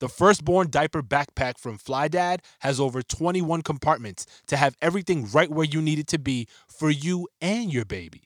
[0.00, 5.50] The firstborn diaper backpack from Fly Dad has over 21 compartments to have everything right
[5.50, 8.22] where you need it to be for you and your baby,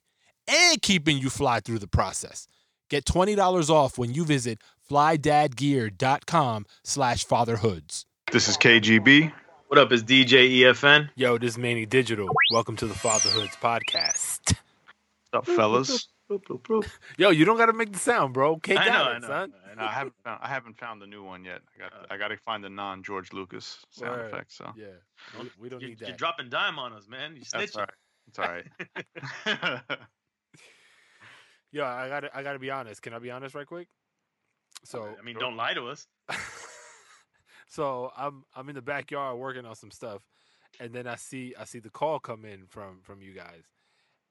[0.47, 2.47] and keeping you fly through the process.
[2.91, 8.07] Get $20 off when you visit flydadgear.com slash fatherhoods.
[8.31, 9.33] This is KGB.
[9.67, 9.91] What up?
[9.91, 11.11] Is DJ EFN?
[11.17, 12.29] Yo, this is Manny Digital.
[12.53, 14.55] Welcome to the Fatherhoods podcast.
[15.33, 16.07] What's up, fellas?
[17.19, 18.57] Yo, you don't got to make the sound, bro.
[18.57, 19.29] Kick I know, down I it, know.
[19.29, 19.53] son.
[19.71, 19.83] I, know.
[19.83, 20.41] I haven't found.
[20.43, 21.61] I haven't found the new one yet.
[21.77, 21.93] I got.
[21.93, 22.07] Uh.
[22.11, 24.33] I got to find the non George Lucas sound Word.
[24.33, 24.53] effect.
[24.53, 24.87] So Yeah,
[25.41, 26.09] we, we don't You, need that.
[26.09, 27.37] you're dropping dime on us, man.
[27.37, 27.73] You snitching.
[27.73, 27.79] that's snitching.
[28.39, 28.65] all right.
[29.47, 29.99] It's all right.
[31.73, 33.03] Yo, I gotta, I gotta be honest.
[33.03, 33.89] Can I be honest right quick?
[34.85, 36.07] So, I mean, don't lie to us.
[37.69, 40.23] so I'm, I'm in the backyard working on some stuff,
[40.79, 43.65] and then I see, I see the call come in from, from you guys,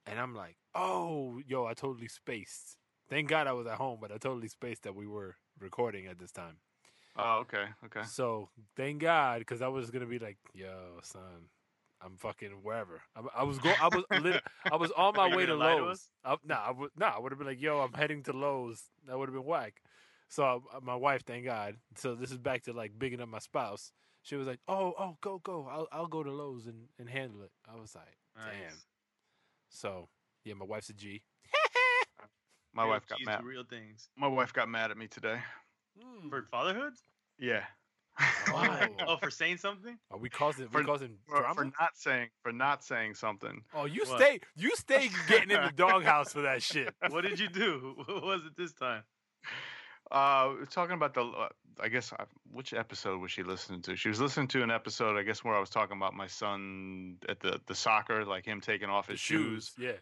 [0.06, 2.76] and I'm like, oh, yo, I totally spaced.
[3.08, 6.18] Thank God I was at home, but I totally spaced that we were recording at
[6.18, 6.56] this time.
[7.16, 7.66] oh, okay.
[7.84, 8.02] Okay.
[8.04, 11.48] So thank God, because I was gonna be like, "Yo, son,
[12.00, 13.76] I'm fucking wherever." I, I was going.
[13.80, 16.08] I was lit- I was on my way to Lowe's.
[16.24, 16.90] I, nah, I would.
[16.96, 19.44] Nah, I would have been like, "Yo, I'm heading to Lowe's." That would have been
[19.44, 19.82] whack.
[20.28, 21.76] So my wife, thank God.
[21.96, 23.92] So this is back to like bigging up my spouse.
[24.22, 25.68] She was like, "Oh, oh, go, go.
[25.70, 28.86] I'll, I'll go to Lowe's and, and handle it." I was like, "Damn." Nice.
[29.68, 30.08] So
[30.44, 31.22] yeah, my wife's a G.
[32.72, 33.44] My Real wife got G's mad.
[33.44, 35.38] Real things My wife got mad at me today.
[36.00, 36.28] Hmm.
[36.28, 36.94] for fatherhood.
[37.38, 37.62] Yeah.
[38.52, 38.86] Wow.
[39.06, 39.96] oh, for saying something.
[40.10, 40.68] Are we causing?
[40.68, 41.54] For- we causing for, drama?
[41.54, 43.62] for not saying for not saying something.
[43.74, 44.20] oh, you What?
[44.20, 44.40] stay.
[44.56, 46.92] You stay getting in the doghouse for that shit.
[47.10, 47.94] What did you do?
[48.08, 49.02] What was it this time?
[50.10, 51.22] Uh, we're talking about the.
[51.22, 51.48] Uh,
[51.80, 53.96] I guess uh, which episode was she listening to?
[53.96, 57.16] She was listening to an episode, I guess, where I was talking about my son
[57.28, 59.72] at the the soccer, like him taking off his shoes.
[59.76, 59.86] shoes.
[59.86, 59.92] Yeah.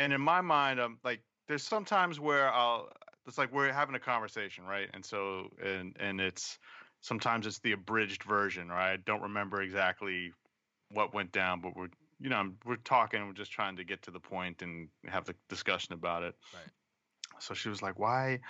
[0.00, 2.88] And in my mind i'm like there's sometimes where i'll
[3.26, 4.88] it's like we're having a conversation right?
[4.92, 6.58] And so and and it's
[7.00, 8.92] sometimes it's the abridged version right?
[8.92, 10.32] I don't remember exactly
[10.92, 14.10] what went down but we're you know we're talking we're just trying to get to
[14.10, 16.34] the point and have the discussion about it.
[16.52, 16.70] Right.
[17.38, 18.40] so she was like why?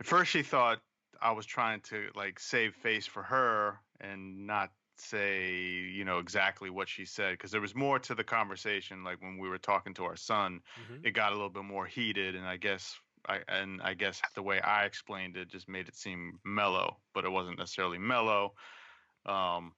[0.00, 0.80] At first she thought
[1.22, 6.70] i was trying to like save face for her and not say you know exactly
[6.70, 9.94] what she said because there was more to the conversation like when we were talking
[9.94, 11.04] to our son Mhm.
[11.04, 14.42] it got a little bit more heated and i guess i and i guess the
[14.42, 18.54] way i explained it just made it seem mellow but it wasn't necessarily mellow
[19.26, 19.72] um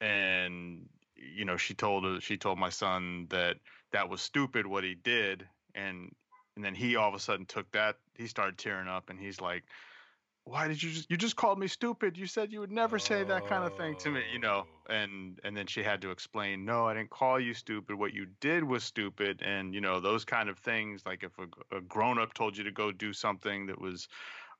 [0.00, 3.56] and you know she told her she told my son that
[3.92, 6.14] that was stupid what he did and
[6.56, 9.40] and then he all of a sudden took that he started tearing up and he's
[9.40, 9.64] like
[10.46, 12.16] why did you just you just called me stupid?
[12.16, 14.92] You said you would never say that kind of thing to me you know Oh.
[14.92, 17.96] and and then she had to explain no i didn't call you stupid.
[17.96, 21.76] What you did was stupid and you know those kind of things like if a,
[21.76, 24.08] a grown-up told you to go do something that was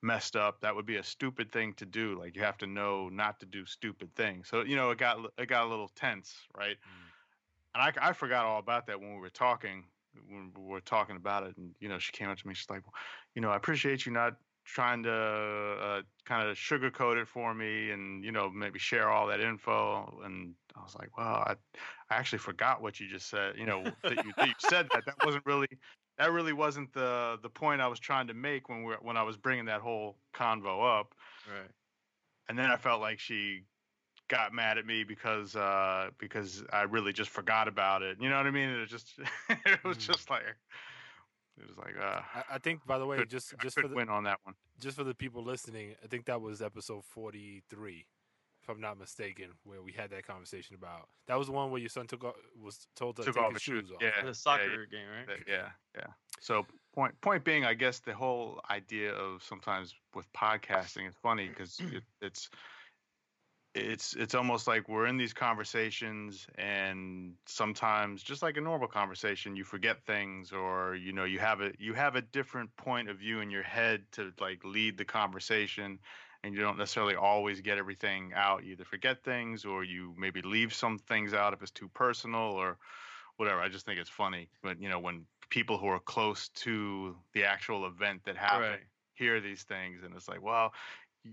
[0.03, 3.09] messed up that would be a stupid thing to do like you have to know
[3.09, 4.49] not to do stupid things.
[4.49, 6.77] So you know it got it got a little tense right?
[6.77, 7.13] Mm.
[7.75, 9.85] And I, I forgot all about that when we were talking
[10.29, 12.71] when we were talking about it and you know she came up to me she's
[12.71, 12.83] like
[13.35, 17.91] you know i appreciate you not trying to uh, kind of sugarcoat it for me
[17.91, 21.57] and you know maybe share all that info and i was like well i,
[22.11, 25.07] I actually forgot what you just said you know that you, that you said that
[25.07, 25.69] that wasn't really
[26.19, 29.23] that really wasn't the the point i was trying to make when we when i
[29.23, 31.15] was bringing that whole convo up
[31.47, 31.71] Right.
[32.49, 33.65] and then i felt like she
[34.29, 38.37] got mad at me because uh because i really just forgot about it you know
[38.37, 40.07] what i mean it was just it was Mm.
[40.07, 40.43] just like
[41.59, 43.91] it was like uh I, I think, by the way, could- just just for could
[43.93, 47.05] the win on that one just for the people listening, I think that was episode
[47.05, 48.07] forty three,
[48.63, 51.09] if I'm not mistaken, where we had that conversation about.
[51.29, 53.53] That was the one where your son took off, was told to took take off
[53.53, 54.03] his his shoes off.
[54.03, 55.39] yeah The yeah, soccer game, right?
[55.49, 56.07] Yeah, yeah.
[56.41, 61.49] So point point being, I guess the whole idea of sometimes with podcasting is funny
[61.49, 62.51] because it, it's
[63.77, 69.55] it's it's almost like we're in these conversations and sometimes just like a normal conversation
[69.55, 73.19] you forget things or you know you have a you have a different point of
[73.19, 75.99] view in your head to like lead the conversation
[76.43, 80.41] and you don't necessarily always get everything out you either forget things or you maybe
[80.43, 82.79] leave some things out if it's too personal or
[83.37, 87.17] whatever i just think it's funny but you know when people who are close to
[87.35, 88.81] the actual event that happened Right.
[89.15, 90.73] hear these things and it's like well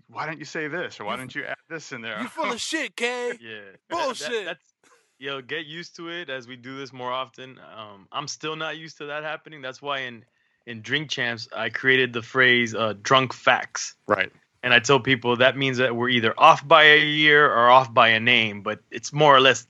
[0.08, 2.52] why don't you say this or why don't you add this in there You full
[2.52, 3.34] of shit, K.
[3.42, 3.60] Yeah.
[3.90, 4.46] Bullshit.
[4.46, 4.74] that's
[5.20, 7.60] yo, get used to it as we do this more often.
[7.78, 9.62] Um, I'm still not used to that happening.
[9.62, 10.26] That's why in
[10.66, 14.32] in Drink Champs I created the phrase uh, "drunk facts," right
[14.64, 17.94] and I tell people that means that we're either off by a year or off
[17.94, 19.68] by a name, but it's more or less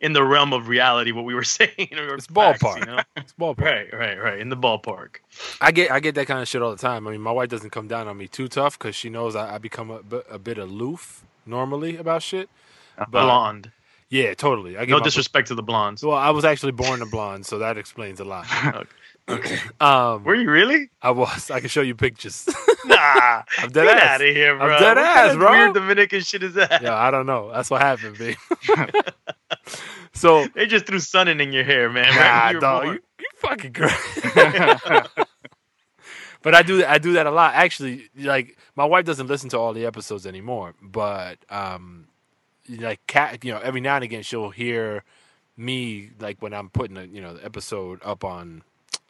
[0.00, 1.88] in the realm of reality what we were saying.
[1.96, 2.80] or It's facts, ballpark.
[2.80, 3.00] you know?
[3.16, 3.60] It's ballpark.
[3.60, 4.38] right, right, right.
[4.40, 5.16] In the ballpark.
[5.60, 7.06] I get I get that kind of shit all the time.
[7.06, 9.54] I mean, my wife doesn't come down on me too tough because she knows I,
[9.54, 12.48] I become a, bit- a bit aloof normally about shit.
[12.98, 13.70] Uh, but Blonde.
[14.08, 14.76] yeah, totally.
[14.76, 16.02] I get No my- disrespect to the blondes.
[16.04, 18.46] Well, I was actually born a blonde, so that explains a lot.
[19.80, 20.90] um, Were you really?
[21.00, 21.50] I was.
[21.50, 22.48] I can show you pictures.
[22.86, 23.42] Nah.
[23.60, 24.10] I'm dead Get ass.
[24.10, 24.66] out of here, bro.
[24.74, 25.50] I'm dead What ass, kind of bro.
[25.52, 26.82] Weird Dominican shit is that?
[26.82, 27.50] yeah, I don't know.
[27.50, 28.36] That's what happened, B.
[30.12, 32.14] so, They just threw sunning in your hair, man.
[32.14, 33.96] nah, right you dog, you, you fucking crazy.
[36.42, 37.54] but I do I do that a lot.
[37.54, 42.08] Actually, like my wife doesn't listen to all the episodes anymore, but um,
[42.68, 45.04] like cat, you know, every now and again she'll hear
[45.56, 48.62] me like when I'm putting a you know the episode up on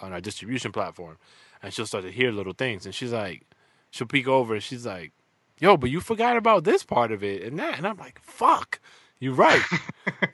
[0.04, 1.18] on our distribution platform,
[1.62, 3.46] and she'll start to hear little things, and she's like,
[3.90, 5.12] she'll peek over and she's like,
[5.58, 8.80] "Yo, but you forgot about this part of it and that," and I'm like, "Fuck,
[9.18, 9.62] you're right."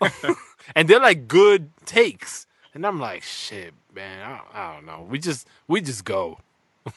[0.74, 5.06] and they're like good takes, and I'm like, "Shit, man, I, I don't know.
[5.08, 6.38] We just we just go."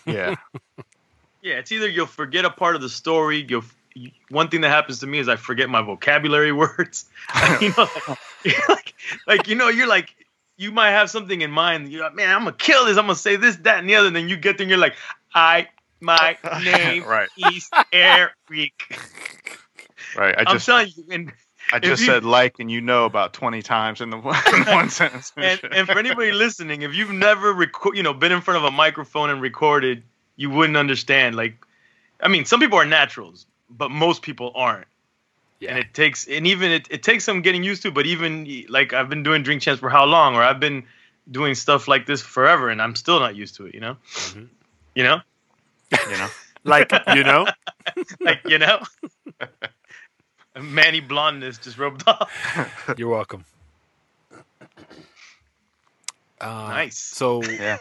[0.06, 0.36] yeah
[1.44, 3.46] Yeah, it's either you'll forget a part of the story.
[3.48, 3.66] You'll
[4.30, 7.06] one thing that happens to me is I forget my vocabulary words.
[7.62, 7.88] you know,
[8.70, 8.94] like,
[9.28, 10.16] like you know, you're like
[10.58, 11.92] you might have something in mind.
[11.92, 12.98] You're like, man, I'm gonna kill this.
[12.98, 14.08] I'm gonna say this, that, and the other.
[14.08, 14.96] And then you get there and you're like,
[15.34, 15.68] I
[16.02, 17.30] my name Right.
[17.38, 18.34] is Eric.
[20.16, 21.34] right i I'm just telling you, and
[21.72, 24.64] i just you- said like and you know about 20 times in the one, in
[24.66, 28.42] one sentence and, and for anybody listening, if you've never record, you know, been in
[28.42, 30.04] front of a microphone and recorded,
[30.36, 31.36] you wouldn't understand.
[31.36, 31.56] Like,
[32.20, 34.88] I mean, some people are naturals, but most people aren't.
[35.64, 35.70] Yeah.
[35.72, 37.92] And it takes, and even it, it takes some getting used to.
[37.92, 40.84] But even like I've been doing drink champs for how long, or I've been
[41.32, 43.74] doing stuff like this forever, and I'm still not used to it.
[43.74, 44.48] You know, Mhm.
[44.96, 45.22] you know,
[45.92, 46.30] you know
[46.66, 47.46] like you know,
[48.20, 48.80] like you know,
[50.60, 52.30] Manny blondness just rubbed off.
[52.98, 53.46] you're welcome.
[56.42, 56.98] Uh, Nice.
[56.98, 57.78] So yeah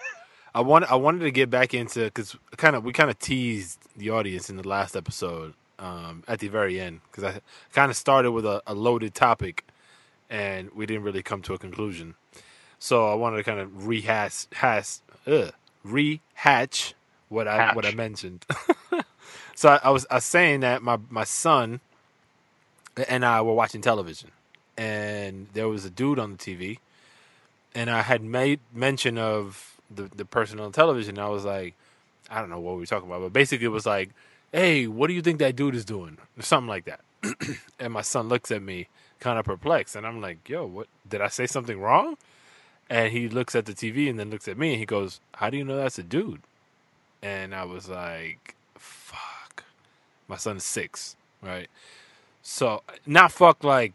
[0.55, 3.79] I want I wanted to get back into because kind of we kind of teased
[3.97, 7.41] the audience in the last episode um, at the very end because I
[7.73, 9.67] kind of started with a, a loaded topic
[10.31, 12.15] and we didn't really come to a conclusion.
[12.79, 15.53] So I wanted to kind of rehash hash ugh,
[15.85, 16.95] rehatch
[17.29, 18.47] what I what I mentioned.
[19.55, 21.81] so I, I was I was saying that my my son
[23.09, 24.31] and I were watching television
[24.79, 26.79] and there was a dude on the TV
[27.75, 31.19] and I had made mention of the the person on television.
[31.19, 31.75] I was like,
[32.31, 34.11] I don't know what we were talking about, but basically it was like,
[34.53, 37.01] "Hey, what do you think that dude is doing?" or something like that.
[37.79, 38.89] and my son looks at me,
[39.21, 42.17] kind of perplexed, and I'm like, "Yo, what did I say something wrong?"
[42.91, 45.51] And he looks at the TV and then looks at me and he goes, "How
[45.51, 46.43] do you know that's a dude?"
[47.23, 49.65] And I was like, "Fuck."
[50.29, 51.69] My son is six, right?
[52.43, 53.93] So not fuck like.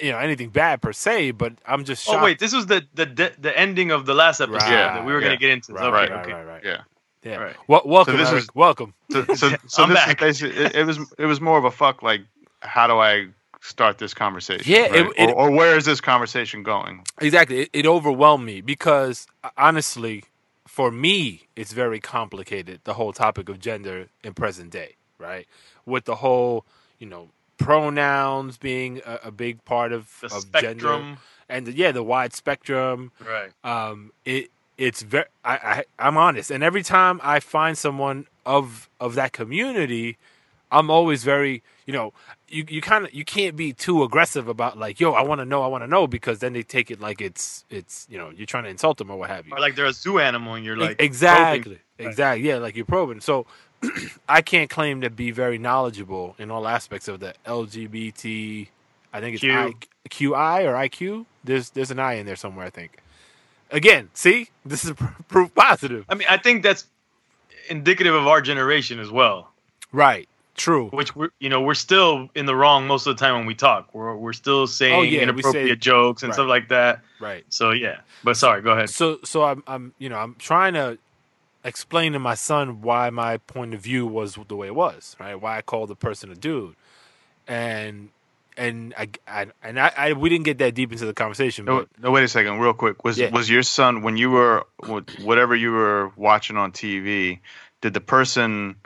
[0.00, 2.18] You know anything bad per se, but I'm just shocked.
[2.20, 5.04] Oh wait, this was the the the, the ending of the last episode Right, that
[5.04, 5.26] we were yeah.
[5.28, 5.72] gonna get into.
[5.72, 6.32] Right, okay, right, okay.
[6.32, 6.64] right, right, right.
[6.64, 6.82] yeah
[7.28, 7.36] Yeah.
[7.36, 7.56] Right.
[7.68, 8.42] Wel- welcome, this Eric.
[8.44, 8.94] is- welcome.
[9.10, 10.22] so so, so I'm this back.
[10.22, 12.22] is it, it was it was more of a fuck like
[12.60, 13.26] how do i
[13.60, 15.12] start this conversation Yeah, right?
[15.16, 17.62] it- or, or where is this conversation going Exactly.
[17.62, 20.24] It, it overwhelmed me because honestly,
[20.66, 22.80] for me, it's very complicated.
[22.84, 25.46] The whole topic of gender in present day, right?
[25.86, 26.64] With the whole,
[27.00, 27.30] you know,
[27.82, 31.16] pronouns being a, a big part of, The of gender, spectrum.
[31.48, 33.10] and the, yeah, the wide spectrum.
[33.20, 33.50] Right.
[33.64, 38.88] um, it it's very I, I I'm honest, and every time I find someone of
[39.00, 40.16] of that community,
[40.70, 42.12] I'm always very you know
[42.48, 45.44] you you kind of you can't be too aggressive about like yo I want to
[45.44, 48.30] know I want to know because then they take it like it's it's you know
[48.30, 49.52] you're trying to insult them or what have you.
[49.52, 52.10] Or like they're a zoo animal and you're like exactly probing.
[52.10, 53.46] exactly yeah like you're probing so.
[54.28, 58.66] I can't claim to be very knowledgeable in all aspects of the LGBT.
[59.12, 59.52] I think it's Q.
[59.52, 59.72] I,
[60.08, 61.26] QI or IQ.
[61.44, 62.66] There's there's an I in there somewhere.
[62.66, 62.98] I think.
[63.70, 66.04] Again, see, this is pr- proof positive.
[66.08, 66.86] I mean, I think that's
[67.68, 69.50] indicative of our generation as well.
[69.92, 70.28] Right.
[70.56, 70.88] True.
[70.88, 73.54] which we're you know we're still in the wrong most of the time when we
[73.54, 73.94] talk.
[73.94, 76.34] We're we're still saying Oh, yeah, inappropriate say- jokes and Right.
[76.34, 77.00] stuff like that.
[77.20, 77.44] Right.
[77.48, 78.90] So yeah, but sorry, go ahead.
[78.90, 80.98] So so I'm I'm you know I'm trying to
[81.62, 85.36] explain to my son why my point of view was the way it was, right?
[85.40, 86.74] Why I called the person a dude,
[87.46, 88.08] and
[88.58, 91.78] and I, I and I, I we didn't get that deep into the conversation, No,
[91.80, 93.04] but no, wait a second, real quick.
[93.04, 93.30] Was Yeah.
[93.30, 94.66] was your son when you were
[95.22, 97.40] whatever you were watching on TV?
[97.80, 98.76] Did the person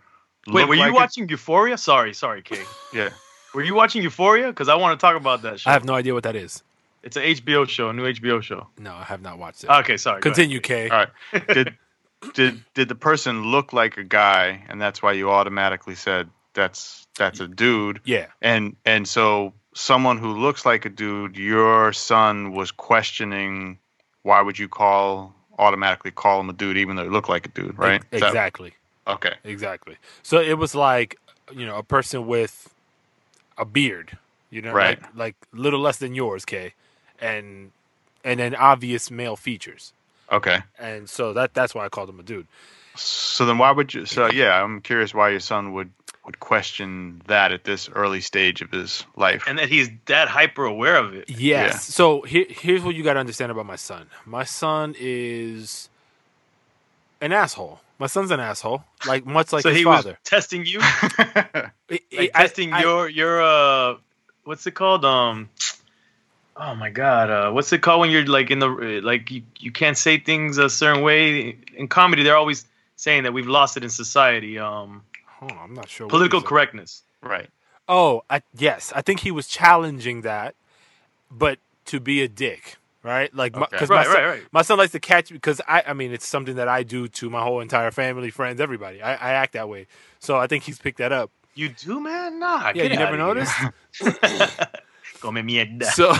[0.46, 1.78] Wait, were you like a- watching Euphoria?
[1.78, 2.62] Sorry, sorry, Kay.
[2.94, 3.10] yeah.
[3.54, 4.48] Were you watching Euphoria?
[4.48, 5.70] Because I want to talk about that show.
[5.70, 6.62] I have no idea what that is.
[7.02, 8.68] It's an HBO show, a new HBO show.
[8.78, 9.70] No, I have not watched it.
[9.70, 10.20] Okay, sorry.
[10.20, 10.88] Continue, Kay.
[10.88, 11.46] All right.
[11.48, 11.74] Did
[12.34, 17.06] did did the person look like a guy, and that's why you automatically said that's
[17.18, 18.00] that's a dude?
[18.04, 23.78] Yeah, And and so someone who looks like a dude, your son was questioning
[24.22, 27.48] why would you call automatically call him a dude even though he looked like a
[27.50, 27.94] dude, right?
[27.96, 28.74] ex- Is that- exactly,
[29.06, 29.34] okay.
[29.44, 29.96] exactly.
[30.22, 31.18] So it was like
[31.54, 32.72] you know a person with
[33.58, 34.16] a beard,
[34.50, 35.00] you know, Right.
[35.00, 36.74] like like little less than yours, Kay,
[37.20, 37.72] and
[38.24, 39.92] and then obvious male features.
[40.30, 40.60] Okay.
[40.78, 42.46] and so that that's why I called him a dude.
[42.94, 45.90] So then why would you so yeah, I'm curious why your son would
[46.24, 49.42] would question that at this early stage of his life.
[49.48, 51.28] And that he's that hyper aware of it.
[51.28, 51.40] Yes.
[51.40, 51.70] Yeah.
[51.78, 54.06] So here, here's what you got to understand about my son.
[54.24, 55.88] My son is
[57.20, 57.80] an asshole.
[57.98, 60.10] My son's an asshole, like much like so his he father.
[60.10, 63.96] was testing you, I- like I- testing I- your your uh,
[64.44, 65.04] what's it called?
[65.04, 65.48] Um,
[66.56, 68.66] oh my god, uh, what's it called when you're like in the
[69.04, 72.24] like you you can't say things a certain way in comedy?
[72.24, 72.64] They're always
[72.96, 74.58] saying that we've lost it in society.
[74.58, 75.02] Um,
[75.42, 76.08] Oh, I'm not sure.
[76.08, 77.02] political correctness.
[77.22, 77.50] right.
[77.88, 78.92] Oh, I, yes.
[78.94, 80.54] I think he was challenging that,
[81.30, 83.34] but to be a dick, right?
[83.34, 83.66] Like, Okay.
[83.70, 84.42] because Right, my, son, right, right.
[84.52, 87.08] my son likes to catch me because I, I mean, it's something that I do
[87.08, 89.02] to my whole entire family, friends, everybody.
[89.02, 89.88] I, I act that way,
[90.20, 91.30] so I think he's picked that up.
[91.54, 92.38] You do, man?
[92.38, 92.72] Nah.
[92.74, 93.52] Yeah, you never noticed.
[95.20, 95.84] Come mierda.
[95.84, 96.14] So,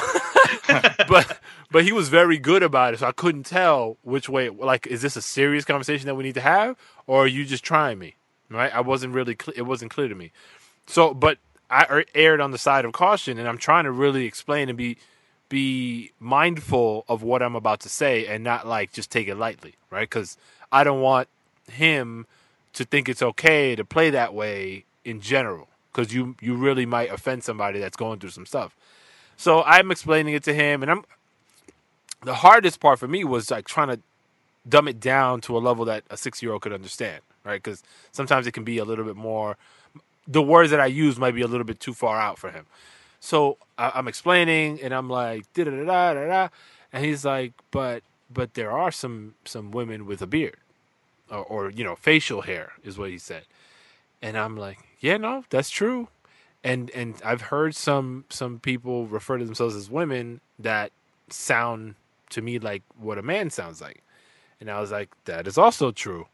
[1.08, 1.38] but
[1.70, 4.48] but he was very good about it, so I couldn't tell which way.
[4.50, 6.76] Like, is this a serious conversation that we need to have,
[7.06, 8.14] or are you just trying me?
[8.52, 8.74] Right?
[8.74, 9.36] I wasn't really.
[9.40, 10.32] Cl- it wasn't clear to me.
[10.86, 11.38] So, but
[11.70, 14.76] I er- erred on the side of caution, and I'm trying to really explain and
[14.76, 14.98] be
[15.48, 19.74] be mindful of what I'm about to say, and not like just take it lightly,
[19.90, 20.08] right?
[20.08, 20.36] Because
[20.70, 21.28] I don't want
[21.70, 22.26] him
[22.72, 27.10] to think it's okay to play that way in general, because you you really might
[27.10, 28.74] offend somebody that's going through some stuff.
[29.36, 31.04] So I'm explaining it to him, and I'm
[32.22, 34.00] the hardest part for me was like trying to
[34.68, 37.62] dumb it down to a level that a six year old could understand, right?
[37.62, 37.82] Because
[38.12, 39.56] sometimes it can be a little bit more.
[40.26, 42.66] The words that I use might be a little bit too far out for him.
[43.20, 46.48] So I, I'm explaining, and I'm like da da da da da da,
[46.92, 50.56] and he's like, but but there are some some women with a beard,
[51.30, 53.44] or, or you know facial hair is what he said,
[54.20, 56.08] and I'm like, yeah, no, that's true
[56.64, 60.92] and and I've heard some some people refer to themselves as women that
[61.28, 61.94] sound
[62.30, 64.02] to me like what a man sounds like,
[64.60, 66.26] and I was like, that is also true.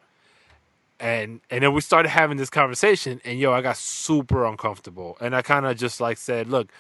[1.01, 5.35] And and then we started having this conversation, and yo, I got super uncomfortable, and
[5.37, 6.73] I kind of just like said, look,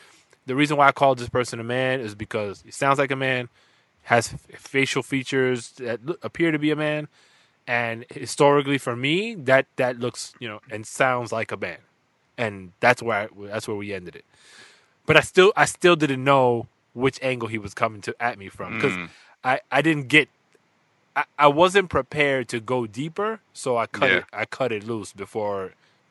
[0.46, 3.16] the reason why I called this person a man is because he sounds like a
[3.16, 3.48] man,
[4.02, 7.06] has f- facial features that appear to be a man,
[7.66, 11.78] and historically for me, that that looks you know and sounds like a man
[12.38, 14.24] and that's where I, that's where we ended it.
[15.06, 18.48] But I still I still didn't know which angle he was coming to at me
[18.48, 19.08] from because Mm.
[19.44, 20.28] I I didn't get
[21.18, 24.16] I, I wasn't prepared to go deeper, so I cut Yeah.
[24.18, 25.60] it I cut it loose before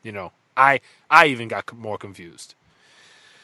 [0.06, 0.28] you know
[0.70, 0.72] I
[1.10, 2.50] I even got more confused.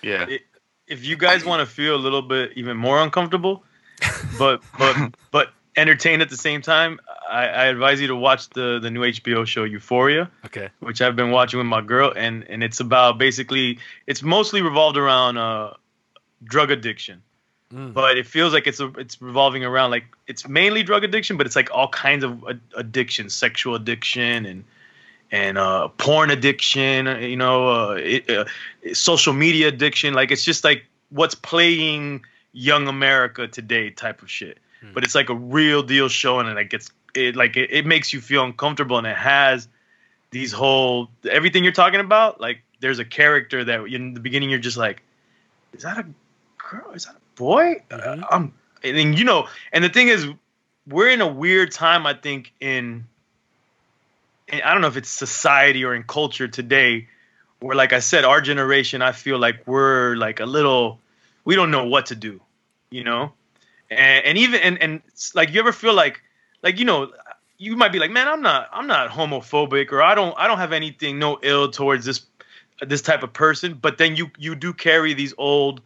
[0.01, 0.25] Yeah.
[0.35, 0.45] It-
[0.85, 3.63] if you guys want to feel a little bit even more uncomfortable,
[4.37, 4.95] but but
[5.31, 6.99] but entertained at the same time,
[7.41, 10.67] I, I advise you to watch the the new HBO show Euphoria, Okay.
[10.81, 13.79] which I've been watching with my girl, and and it's about basically
[14.11, 15.73] it's mostly revolved around uh,
[16.43, 17.23] drug addiction,
[17.73, 17.91] Mm.
[17.91, 21.47] but it feels like it's a, it's revolving around like it's mainly drug addiction, but
[21.47, 24.63] it's like all kinds of ad- addiction, sexual addiction, and
[25.31, 28.45] and uh, porn addiction, uh, you know, uh, it, uh,
[28.93, 30.13] social media addiction.
[30.13, 34.59] Like it's just like what's playing young America today type of shit.
[34.81, 34.93] Hmm.
[34.93, 37.87] But it's like a real deal show, and it like it's it like it, it
[37.87, 39.67] makes you feel uncomfortable, and it has
[40.29, 42.39] these whole everything you're talking about.
[42.39, 45.01] Like there's a character that in the beginning you're just like,
[45.73, 46.05] is that a
[46.59, 46.91] girl?
[46.91, 47.83] Is that a boy?
[47.89, 48.23] Mhm.
[48.23, 50.27] Uh, um, and you know, and the thing is,
[50.87, 52.05] we're in a weird time.
[52.05, 53.05] I think in
[54.49, 57.07] and I don't know if it's society or in culture today,
[57.59, 60.99] where like I said, our generation, I feel like we're like a little,
[61.45, 62.41] we don't know what to do,
[62.89, 63.31] you know,
[63.89, 65.01] and, and even and and
[65.33, 66.21] like you ever feel like
[66.61, 67.11] like you know
[67.57, 70.57] you might be like man I'm not I'm not homophobic or I don't I don't
[70.57, 72.25] have anything no ill towards this
[72.81, 75.81] this type of person, but then you you do carry these old,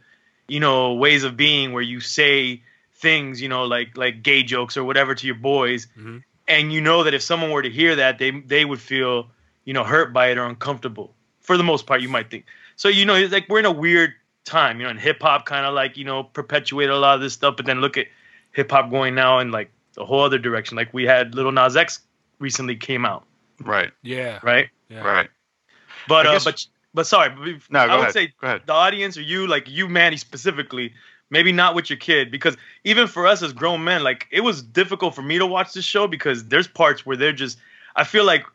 [0.48, 2.62] you know, ways of being where you say
[2.96, 6.24] things, you know, like like gay jokes or whatever to your boys, Mhm.
[6.48, 9.30] and you know that if someone were to hear that, they they would feel,
[9.66, 11.14] you know, hurt by it or uncomfortable.
[11.42, 12.46] For the most part, you might think.
[12.76, 14.14] So you know, it's like we're in a weird
[14.46, 17.22] time, you know, and hip hop kind of like you know perpetuated a lot of
[17.22, 18.08] this stuff, but then look at
[18.54, 20.76] hip hop going now in like a whole other direction.
[20.78, 22.00] Like we had Lil Nas X
[22.40, 23.26] recently came out,
[23.60, 23.92] Right.
[24.04, 24.40] Yeah.
[24.44, 24.70] right?
[24.90, 25.02] yeah.
[25.02, 25.30] Right.
[26.08, 26.66] But I uh, but
[26.98, 27.30] but sorry,
[27.70, 28.14] No, go I would ahead.
[28.14, 28.34] say
[28.66, 30.94] the audience or you, like you, Manny specifically,
[31.30, 34.64] maybe not with your kid, because even for us as grown men, like it was
[34.64, 37.60] difficult for me to watch this show because there's parts where they're just.
[37.96, 38.46] I feel like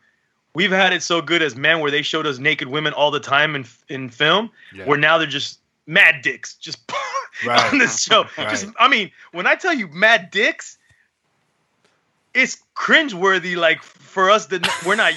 [0.53, 3.19] we've had it so good as men where they showed us naked women all the
[3.21, 4.85] time in in film, Yeah.
[4.85, 6.79] where now they're just mad dicks, just
[7.45, 7.71] Right.
[7.73, 8.25] on this show.
[8.37, 8.49] Right.
[8.49, 10.77] Just, I mean, when I tell you mad dicks,
[12.33, 13.55] it's cringeworthy.
[13.55, 15.13] Like for us, that we're not.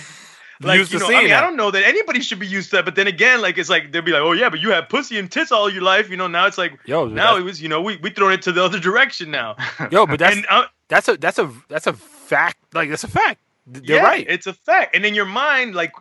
[0.61, 2.47] Like Used you to know, I seeing mean, I don't know that anybody should be
[2.47, 2.85] used to that.
[2.87, 5.19] But then again, like it's like they'll be like, "Oh yeah, but you had pussy
[5.19, 7.61] and tits all your life." You know, now it's like Yo, now that- it was
[7.61, 9.57] you know we we throwing it to the other direction now.
[9.91, 12.57] yo, but that's and uh, that's a that's a that's a fact.
[12.75, 13.41] Like that's a fact.
[13.73, 14.27] Th- They're yeah, right.
[14.29, 14.95] It's a fact.
[14.97, 15.93] And in your mind, like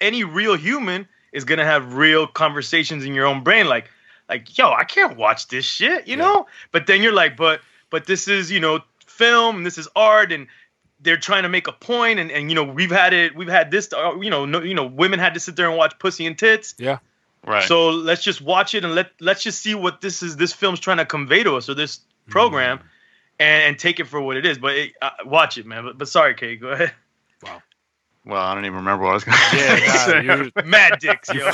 [0.00, 3.90] any real human is gonna have real conversations in your own brain, like
[4.30, 6.22] like yo, I can't watch this shit, you Yeah.
[6.24, 6.46] know.
[6.72, 7.60] But then you're like, but
[7.90, 10.46] but this is you know film, and this is art, and
[11.00, 13.70] they're trying to make a point, and and you know we've had it, we've had
[13.70, 16.26] this, uh, you know, no, you know, women had to sit there and watch pussy
[16.26, 16.74] and tits.
[16.78, 16.98] yeah.
[17.46, 17.62] Right.
[17.64, 20.36] So let's just watch it and let let's just see what this is.
[20.36, 22.80] This film's trying to convey to us, or this program,
[23.38, 24.58] and, and take it for what it is.
[24.58, 25.84] But it, uh, watch it, man.
[25.84, 26.92] But, but sorry, Kay, go ahead.
[27.42, 27.62] Wow
[28.24, 30.22] well, I don't even remember what I was going to Yeah, nah, say.
[30.24, 31.50] you're- Mad dicks, yo.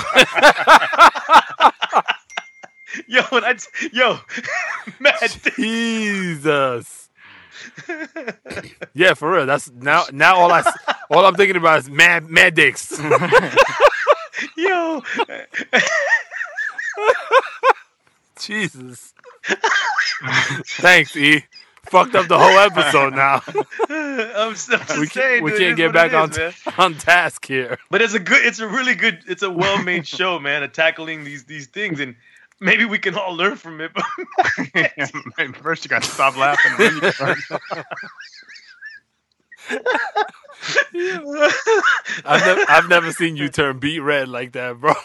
[3.07, 4.19] yo, when I t- yo,
[4.99, 5.57] mad dicks.
[5.57, 7.04] Jesus.
[8.95, 9.47] yeah, for real.
[9.47, 10.05] That's now.
[10.13, 10.63] Now all I,
[11.11, 12.99] all I'm thinking about is mad, mad dicks.
[14.57, 15.03] Yo,
[18.39, 19.15] Jesus.
[20.79, 21.45] Thanks, E.
[21.87, 23.43] Fucked up the whole episode now.
[23.47, 26.53] I'm, s- I'm just We saying, can't, we can't get back it on is, man.
[26.79, 27.79] on task here.
[27.91, 30.63] But it's a good, it's a really good, it's a well-made show, man.
[30.63, 32.17] Of tackling these these things, and
[32.65, 33.93] maybe we can all learn from it.
[33.95, 34.05] But
[35.57, 36.73] First, you got to stop laughing.
[36.79, 37.03] and
[40.95, 41.43] you
[42.25, 44.95] I've never, I've never seen you turn beat red like that, bro.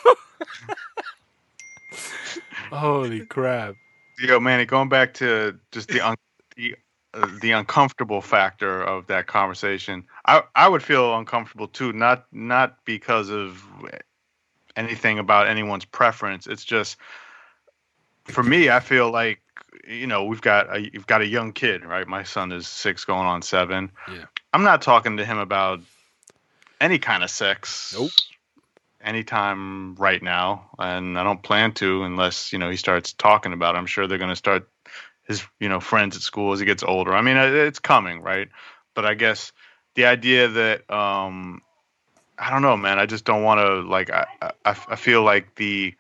[2.72, 3.76] Holy crap!
[4.20, 6.18] Yo, Manny, going back to just the un-
[6.56, 6.76] the
[7.14, 11.94] uh, the uncomfortable factor of that conversation, I I would feel uncomfortable too.
[11.94, 13.64] Not not because of
[14.76, 16.46] anything about anyone's preference.
[16.48, 16.98] It's just
[18.26, 18.70] for me.
[18.70, 19.42] I feel like
[19.88, 22.08] you know we've got a you've got a young kid, right?
[22.08, 23.92] My son is six, going on seven.
[24.12, 24.26] Yeah.
[24.54, 25.82] I'm not talking to him about
[26.80, 27.94] any kind of sex.
[27.98, 28.12] Nope.
[29.02, 33.76] Anytime right now, and I don't plan to unless you know he starts talking about.
[33.76, 33.78] It.
[33.78, 34.68] I'm sure they're going to start
[35.24, 37.14] his you know friends at school as he gets older.
[37.14, 38.50] I mean, it's coming, right?
[38.96, 39.54] But I guess
[39.96, 41.62] the idea that um,
[42.38, 43.00] I don't know, man.
[43.00, 44.10] I just don't want to like.
[44.10, 45.96] I, I I feel like the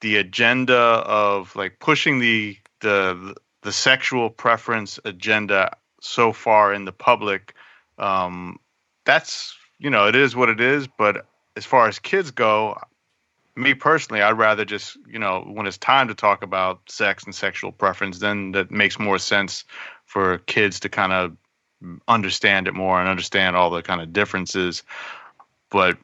[0.00, 6.92] the agenda of like pushing the the the sexual preference agenda so far in the
[6.92, 7.54] public
[7.98, 8.58] um
[9.04, 12.78] that's you know it is what it is but as far as kids go
[13.56, 17.34] me personally i'd rather just you know when it's time to talk about sex and
[17.34, 19.64] sexual preference then that makes more sense
[20.04, 21.36] for kids to kind of
[22.06, 24.82] understand it more and understand all the kind of differences.
[25.70, 25.98] But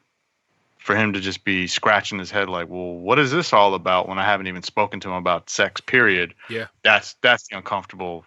[0.85, 4.07] for him to just be scratching his head like well what is this all about
[4.07, 6.67] when i haven't even spoken to him about sex period Yeah.
[6.83, 8.23] that's that's the uncomfortable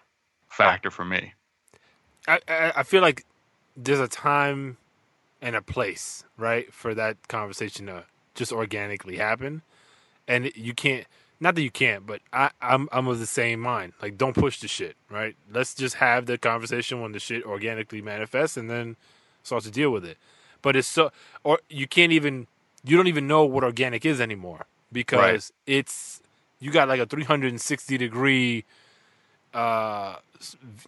[0.48, 1.34] factor for me
[2.26, 2.40] I,
[2.76, 3.24] I feel like
[3.74, 4.76] there's a time
[5.40, 9.62] and a place, right, for that conversation to just organically happen,
[10.26, 11.06] and you can't.
[11.40, 13.92] Not that you can't, but I, I'm I'm of the same mind.
[14.02, 15.36] Like, don't push the shit, right?
[15.50, 18.96] Let's just have the conversation when the shit organically manifests, and then
[19.42, 20.18] start to deal with it.
[20.62, 21.12] But it's so,
[21.44, 22.46] or you can't even,
[22.84, 26.20] you don't even know what organic is anymore because it's
[26.60, 28.64] you got like a 360 degree
[29.54, 30.16] uh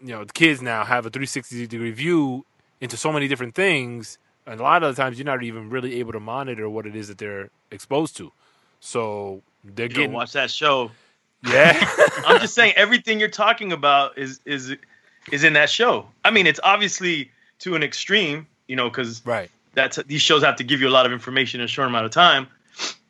[0.03, 2.45] you know the kids now have a 360 degree view
[2.81, 5.99] into so many different things and a lot of the times you're not even really
[5.99, 8.33] able to monitor what it is that they're exposed to
[8.81, 10.91] so they're You getting watch that show.
[11.47, 11.73] yeah
[12.27, 14.75] I'm just saying everything you're talking about is is
[15.31, 16.07] is in that show.
[16.25, 17.31] I mean, it's obviously
[17.61, 20.91] to an extreme, you know, because right that's these shows have to give you a
[20.91, 22.47] lot of information in a short amount of time.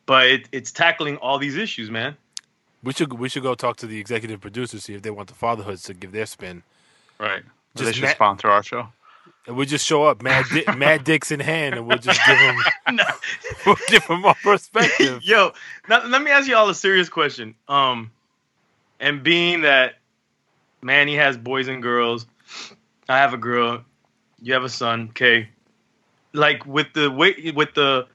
[0.07, 2.17] But it, it's tackling all these issues, man.
[2.83, 5.35] we should we should go talk to the executive producers see if they want the
[5.35, 6.63] fatherhoods to give their spin
[7.19, 7.43] right
[7.75, 8.89] they should ma- sponsor our show
[9.47, 12.37] And we'll just show up, mad, di- mad dicks in hand, and we'll just give
[12.39, 12.57] him,
[12.93, 13.05] No.
[13.67, 15.23] we'll give him our perspective.
[15.23, 15.53] Yo,
[15.89, 17.55] now let me ask you all a serious question.
[17.69, 18.11] Um,
[18.99, 19.95] and being that
[20.83, 22.27] Manny has boys and girls,
[23.09, 23.83] I have a girl,
[24.43, 25.49] you have a son, okay.
[26.33, 28.07] Like with the way with the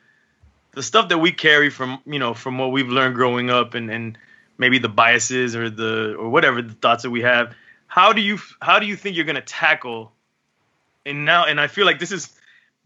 [0.71, 3.89] the stuff that we carry from you know from what we've learned growing up and
[3.89, 4.17] and
[4.57, 7.53] maybe the biases or the or whatever the thoughts that we have.
[7.87, 10.11] How do you how do you think you're gonna tackle?
[11.05, 12.33] And now and I feel like this has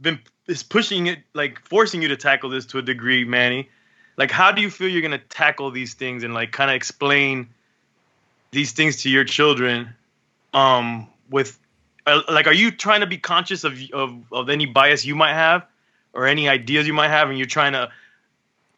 [0.01, 3.69] been is pushing it like forcing you to tackle this to a degree, Manny
[4.19, 7.47] like how do you feel you're gonna tackle these things and like kind of explain
[8.51, 9.95] these things to your children
[10.53, 11.57] um with
[12.29, 15.65] like are you trying to be conscious of, of of any bias you might have
[16.13, 17.89] or any ideas you might have and you're trying to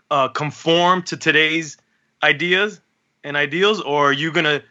[0.10, 1.78] uh conform to today's
[2.24, 2.82] ideas
[3.24, 4.62] and ideals or are you gonna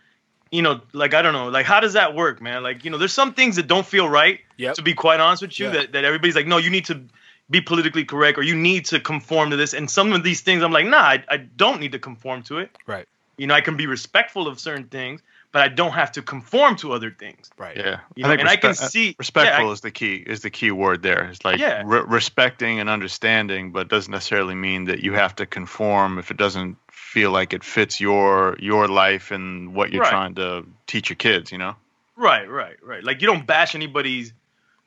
[0.50, 2.98] you know like i don't know like how does that work man like you know
[2.98, 4.74] there's some things that don't feel right Yep.
[4.74, 5.72] to be quite honest with you Yeah.
[5.72, 7.00] that, that everybody's like no you need to
[7.48, 10.62] be politically correct or you need to conform to this and some of these things
[10.62, 13.06] i'm like nah i, I don't need to conform to it Right.
[13.38, 16.76] you know i can be respectful of certain things but i don't have to conform
[16.76, 17.76] to other things Right.
[17.76, 20.50] Yeah, you know and i can uh, see respectful yeah, is the key is the
[20.50, 21.24] key word there.
[21.30, 21.82] It's like Yeah.
[21.84, 26.36] re- respecting and understanding, but doesn't necessarily mean that you have to conform if it
[26.36, 30.10] doesn't feel like it fits your your life and what you're Right.
[30.10, 31.52] trying to teach your kids.
[31.52, 31.74] You know.
[32.16, 34.32] Right right right like you don't bash anybody's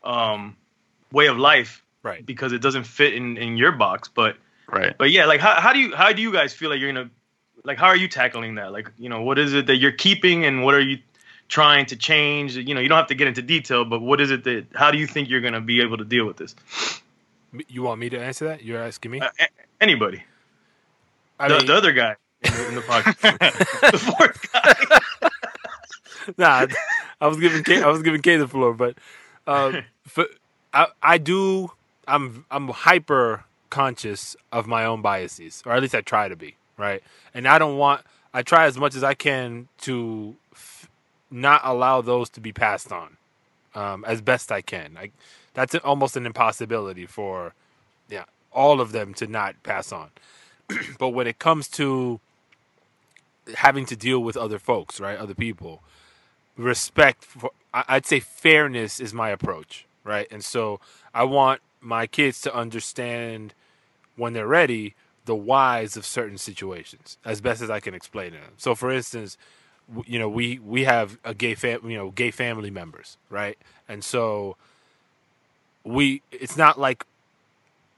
[0.04, 0.56] um
[1.12, 2.26] way of life Right.
[2.26, 4.36] because it doesn't fit in in your box but
[4.67, 4.97] Right.
[4.97, 7.10] but yeah like how, how do you how do you guys feel like you're gonna
[7.63, 8.71] like how are you tackling that?
[8.71, 10.99] Like you know what is it that you're keeping and what are you
[11.47, 12.56] trying to change?
[12.56, 14.91] You know you don't have to get into detail but what is it that how
[14.91, 16.56] do you think you're gonna be able to deal with this?
[17.67, 18.63] You want me to answer that?
[18.63, 19.21] You're asking me.
[19.21, 19.30] uh,
[19.80, 20.23] anybody.
[21.39, 23.91] I the, mean, the other guy in the, in the podcast.
[23.91, 24.99] The fourth guy.
[26.38, 26.67] Nah,
[27.19, 28.97] I was giving K, I was giving K the floor, but
[29.45, 30.26] um, for,
[30.73, 31.71] I I do
[32.08, 36.56] I'm I'm hyper conscious of my own biases, or at least I try to be
[36.78, 38.02] right, and I don't want
[38.34, 40.90] I try as much as I can to f-
[41.30, 43.18] not allow those to be passed on
[43.76, 44.98] um, as best I can.
[44.98, 45.12] I,
[45.54, 47.54] that's almost an impossibility for
[48.10, 50.10] yeah all of them to not pass on.
[51.00, 52.20] but when it comes to
[53.56, 55.84] having to deal with other folks, right, other people,
[56.58, 60.28] respect for I'd say fairness is my approach, right?
[60.32, 60.80] And so
[61.14, 63.54] I want my kids to understand
[64.16, 64.94] when they're ready
[65.26, 68.52] the whys of certain situations as best as I can explain to them.
[68.58, 69.38] So for instance,
[69.88, 73.58] w- you know, we we have a gay fam- you know, gay family members, right?
[73.88, 74.58] And so
[75.84, 77.06] we it's not like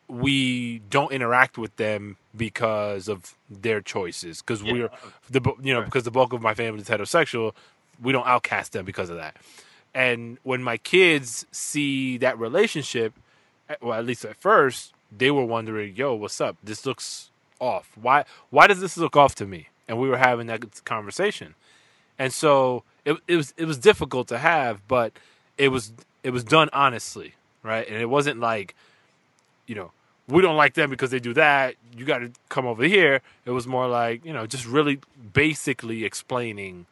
[0.07, 4.89] we don't interact with them because of their choices because we're
[5.29, 7.53] the you know because the bulk of my family is heterosexual
[8.01, 9.35] we don't outcast them because of that
[9.95, 13.13] and when my kids see that relationship
[13.69, 17.91] eh, well at least at first they were wondering yo what's up this looks off
[18.01, 21.55] why why does this look off to me and we were having that conversation
[22.19, 25.13] and so it, it was it was difficult to have but
[25.57, 28.75] it was it was done honestly right and it wasn't like
[29.67, 29.91] you know,
[30.27, 31.75] we don't like them because they do that.
[31.95, 33.21] You got to come over here.
[33.45, 34.99] It was more like, you know, just really
[35.33, 36.85] basically explaining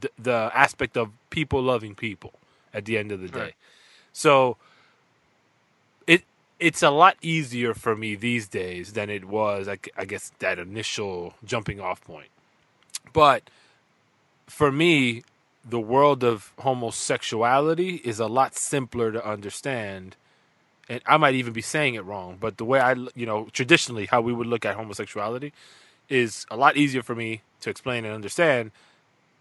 [0.00, 2.32] the, the aspect of people loving people
[2.74, 3.40] at the end of the day.
[3.40, 3.54] Right.
[4.12, 4.56] So
[6.58, 11.34] it's a lot easier for me these days than it was, I, guess, that initial
[11.44, 12.28] jumping off point.
[13.12, 13.50] But
[14.46, 15.22] for me,
[15.68, 20.16] the world of homosexuality is a lot simpler to understand
[20.88, 24.06] and I might even be saying it wrong, but the way I, you know, traditionally
[24.06, 25.52] how we would look at homosexuality
[26.08, 28.70] is a lot easier for me to explain and understand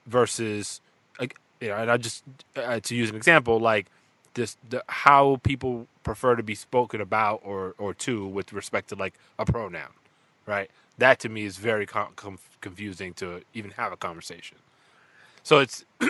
[0.08, 0.82] versus,
[1.20, 1.28] you
[1.68, 2.24] know, and I just
[2.56, 3.88] uh, to use an example, like
[4.36, 8.96] this, the how people prefer to be spoken about or or to with respect to
[8.96, 9.90] like a pronoun,
[10.48, 10.72] right?
[11.00, 14.58] That to me is very com- com- confusing to even have a conversation.
[15.44, 15.86] So it's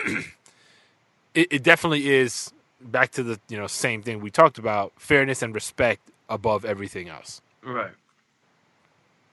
[1.34, 5.42] it, it definitely is back to the you know same thing we talked about fairness
[5.42, 7.92] and respect above everything else right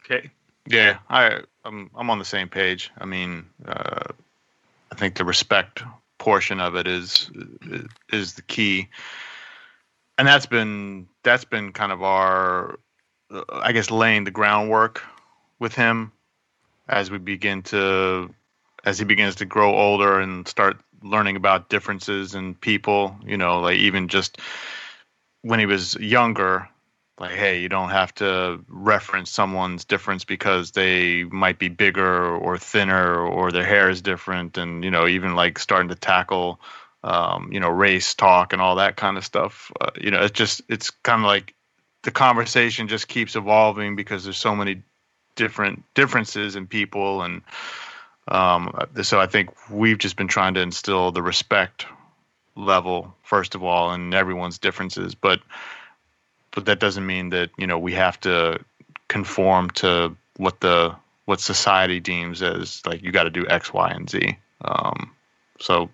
[0.05, 0.31] okay
[0.67, 2.91] Yeah, I I'm I'm on the same page.
[2.97, 4.13] I mean, uh,
[4.91, 5.83] I think the respect
[6.17, 7.29] portion of it is
[8.11, 8.89] is the key,
[10.17, 12.79] and that's been that's been kind of our,
[13.51, 15.03] I guess, laying the groundwork
[15.59, 16.11] with him
[16.87, 18.33] as we begin to
[18.83, 23.15] as he begins to grow older and start learning about differences in people.
[23.25, 24.39] You know, like even just
[25.41, 26.69] when he was younger,
[27.19, 32.57] like hey you don't have to reference someone's difference because they might be bigger or
[32.57, 36.59] thinner or their hair is different and you know even like starting to tackle
[37.05, 39.71] um, you know, race talk and all that kind of stuff.
[39.81, 41.53] Uh, you know, it's just it's kind of like
[42.03, 44.83] the conversation just keeps evolving because there's so many
[45.35, 47.41] different differences in people and
[48.27, 48.71] um,
[49.01, 51.87] so I think we've just been trying to instill the respect
[52.55, 55.39] level first of all in everyone's differences but
[56.53, 58.59] but that doesn't mean that you know we have to
[59.07, 63.89] conform to what the what society deems as like you got to do X, Y,
[63.89, 64.37] and Z.
[64.61, 65.11] Um,
[65.59, 65.89] so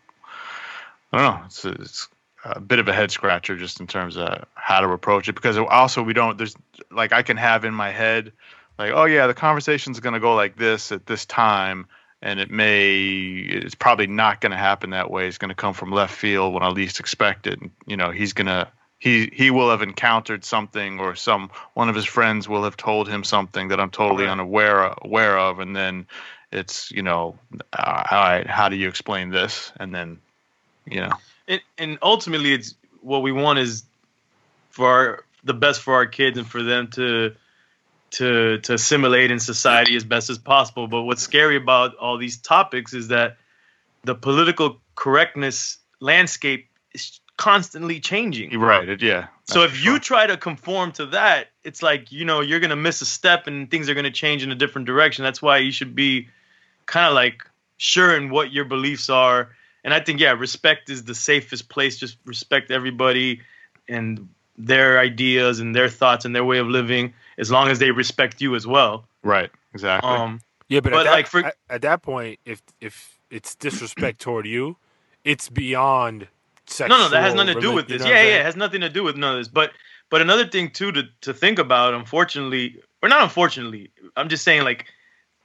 [1.11, 1.45] I don't know.
[1.45, 2.07] It's, it's
[2.45, 5.57] a bit of a head scratcher just in terms of how to approach it because
[5.57, 6.55] also we don't there's
[6.91, 8.31] like I can have in my head
[8.77, 11.85] like oh yeah the conversation's going to go like this at this time
[12.21, 15.73] and it may it's probably not going to happen that way it's going to come
[15.73, 18.69] from left field when I least expect it and, you know he's going to
[18.99, 23.07] he he will have encountered something or some one of his friends will have told
[23.07, 26.05] him something that I'm totally unaware aware of and then
[26.51, 27.37] it's you know
[27.73, 29.71] uh, all right how do you explain this?
[29.79, 30.19] And then
[30.85, 31.11] you know.
[31.47, 33.83] And, and ultimately it's what we want is
[34.69, 37.35] for our, the best for our kids and for them to
[38.11, 40.87] to to assimilate in society as best as possible.
[40.87, 43.37] But what's scary about all these topics is that
[44.03, 48.59] the political correctness landscape is constantly changing.
[48.59, 49.01] Right.
[49.01, 49.27] Yeah.
[49.45, 52.75] So if you try to conform to that, it's like, you know, you're going to
[52.75, 55.23] miss a step and things are going to change in a different direction.
[55.23, 56.27] That's why you should be
[56.85, 57.43] kind of like
[57.77, 59.55] sure in what your beliefs are.
[59.85, 61.97] And I think, yeah, respect is the safest place.
[61.97, 63.39] Just respect everybody
[63.87, 67.91] and their ideas and their thoughts and their way of living as long as they
[67.91, 69.05] respect you as well.
[69.23, 69.49] Right.
[69.73, 70.09] Exactly.
[70.09, 73.55] Um, Yeah, but, But, at, that, like, for- at, at that point, if if it's
[73.55, 74.75] disrespect toward you,
[75.23, 76.27] it's beyond
[76.69, 76.97] sexual.
[76.97, 78.05] No, no, that has nothing to do with you this.
[78.05, 79.47] know Yeah, yeah, it has nothing to do with none of this.
[79.47, 79.71] But
[80.09, 84.63] but another thing too to to think about, unfortunately, or not unfortunately, I'm just saying
[84.63, 84.85] like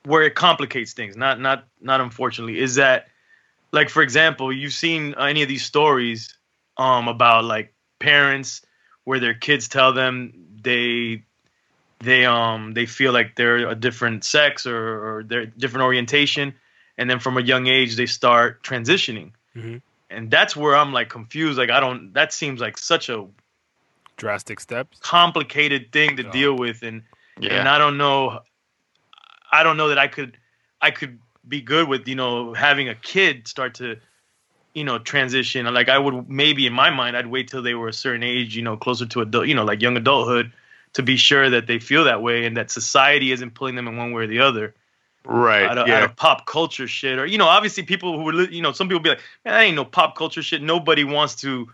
[0.04, 3.08] where it complicates things, not not not unfortunately, is that
[3.72, 6.36] like for example, you've seen any of these stories
[6.76, 8.62] um about like parents
[9.04, 10.32] where their kids tell them
[10.62, 11.22] they
[12.00, 14.76] they um they feel like they're a different sex or,
[15.18, 16.54] or they're different orientation
[16.98, 19.82] and then from a young age they start transitioning Mhm.
[20.14, 23.26] And that's where i'm like confused like i don't that seems like such a
[24.16, 24.98] drastic steps.
[25.00, 26.30] complicated thing to Yeah.
[26.30, 27.02] deal with and
[27.38, 27.54] yeah.
[27.58, 28.40] and i don't know
[29.50, 30.38] i don't know that i could
[30.80, 33.96] i could be good with you know having a kid start to
[34.72, 37.88] you know transition like i would maybe in my mind i'd wait till they were
[37.88, 40.52] a certain age you know closer to adult you know like young adulthood
[40.94, 43.96] to be sure that they feel that way and that society isn't pulling them in
[43.96, 44.74] one way or the other
[45.24, 45.64] right.
[45.64, 45.96] out of, yeah.
[45.98, 48.88] out of pop culture shit or you know obviously people who would you know some
[48.88, 51.68] people be like man that ain't no pop culture shit nobody wants to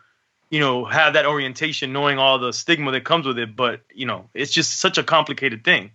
[0.50, 4.06] you know have that orientation knowing all the stigma that comes with it but you
[4.06, 5.90] know it's just such a complicated thing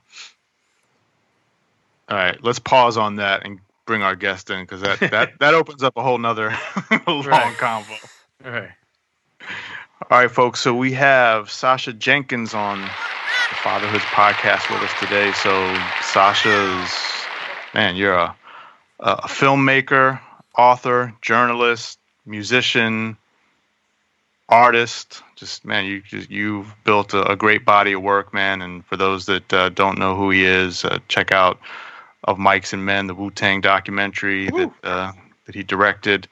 [2.09, 2.37] All right.
[2.43, 5.93] Let's pause on that and bring our guest in because that, that that opens up
[5.97, 6.49] a whole nother
[7.07, 7.55] long Right.
[7.57, 8.09] convo.
[8.45, 8.71] all right
[10.11, 10.59] All right, folks.
[10.59, 15.31] So we have Sacha Jenkins on the fatherhood podcast with us today.
[15.33, 15.51] So
[16.01, 17.24] Sacha's
[17.75, 18.35] man, you're a
[18.99, 20.19] a filmmaker,
[20.57, 23.17] author, journalist, musician,
[24.47, 25.21] artist.
[25.35, 28.61] Just man, you just, you've built a, a great body of work, man.
[28.61, 31.59] And for those that uh, don't know who he is, uh, check out
[32.23, 35.11] of Mics and Men, the Wu Tang documentary that uh,
[35.45, 36.27] that he directed.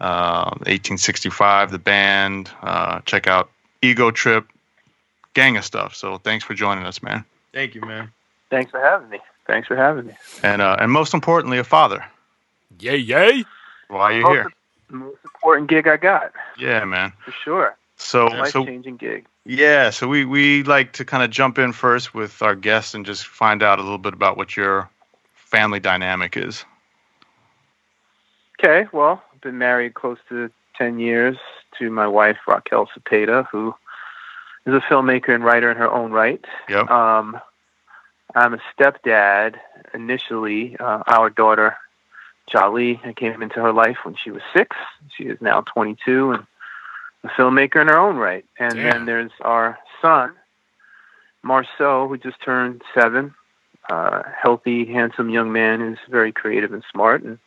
[0.00, 2.50] Uh, 1865, the band.
[2.62, 3.50] Uh, check out
[3.82, 4.46] Ego Trip,
[5.34, 5.94] gang of stuff.
[5.94, 7.24] So thanks for joining us, man.
[7.52, 8.10] thank you man
[8.50, 9.18] Thanks for having me.
[9.48, 10.14] Thanks for having me.
[10.44, 12.04] And uh, and most importantly, a father.
[12.78, 13.44] Yay, yay!
[13.88, 14.52] Why you're Most, here?
[14.90, 17.12] the most important gig I got, Yeah, man.
[17.24, 17.76] for sure.
[17.96, 19.26] So Life so changing gig.
[19.44, 23.04] yeah, so we we like to kind of jump in first with our guests and
[23.04, 24.88] just find out a little bit about what your
[25.34, 26.64] family dynamic is.
[28.62, 31.36] Okay, well, I've been married close to 10 years
[31.78, 33.74] to my wife, Raquel Cepeda, who
[34.66, 36.44] is a filmmaker and writer in her own right.
[36.68, 36.90] Yep.
[36.90, 37.40] Um,
[38.34, 39.56] I'm a stepdad.
[39.94, 41.76] Initially, uh, our daughter,
[42.50, 44.76] Djali, I came into her life when she was six.
[45.16, 46.46] She is now 22 and
[47.24, 48.44] a filmmaker in her own right.
[48.58, 48.84] And Damn.
[48.84, 50.34] then there's our son,
[51.42, 53.34] Marceau, who just turned seven.
[53.88, 57.22] Uh, healthy, handsome young man who's very creative and smart.
[57.22, 57.38] And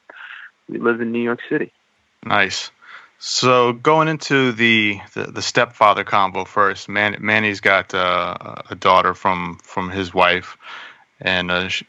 [0.67, 1.71] we live in New York City.
[2.25, 2.71] Nice.
[3.23, 9.13] So going into the the, the stepfather combo first, Man, Manny's got uh, a daughter
[9.13, 10.57] from from his wife,
[11.21, 11.83] and uh, sh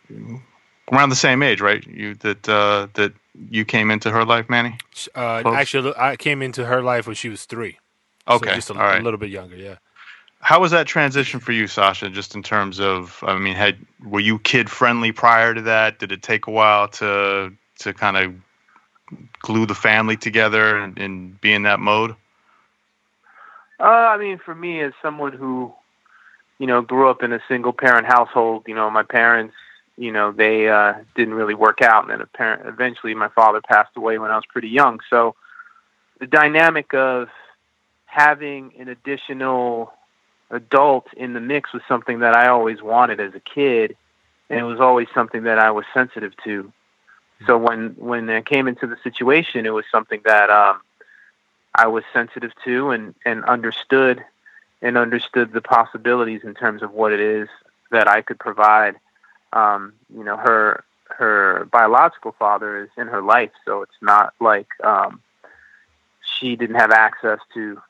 [0.92, 1.86] around the same age, right?
[1.86, 3.14] You that uh, that
[3.48, 4.76] you came into her life, Manny.
[5.14, 7.78] Uh, actually, I came into her life when she was three.
[8.28, 9.00] So Okay, just a, all right.
[9.00, 9.56] a little bit younger.
[9.56, 9.76] Yeah.
[10.40, 12.10] How was that transition for you, Sacha?
[12.10, 15.98] Just in terms of, I mean, had were you kid friendly prior to that?
[15.98, 18.34] Did it take a while to to kind of
[19.40, 22.14] glue the family together and, and be in that mode?
[23.81, 25.72] Uh, I mean, for me, as someone who,
[26.59, 29.55] you know, grew up in a single parent household, you know, my parents,
[29.96, 33.96] you know, they uh, didn't really work out, and then apparent, eventually my father passed
[33.96, 35.01] away when I was pretty young.
[35.11, 35.35] So
[36.20, 37.29] the dynamic of
[38.07, 39.92] having an additional
[40.51, 43.96] adult in the mix was something that I always wanted as a kid,
[44.48, 46.72] and it was always something that I was sensitive to.
[47.46, 50.81] So when when I came into the situation, it was something that um,
[51.74, 54.24] I was sensitive to and and understood
[54.81, 57.48] and understood the possibilities in terms of what it is
[57.90, 58.96] that I could provide.
[59.52, 64.68] Um, you know, her her biological father is in her life, so it's not like
[64.83, 65.20] um,
[66.22, 67.81] she didn't have access to,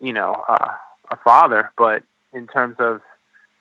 [0.00, 0.72] you know, uh,
[1.10, 1.72] a father.
[1.76, 3.00] But in terms of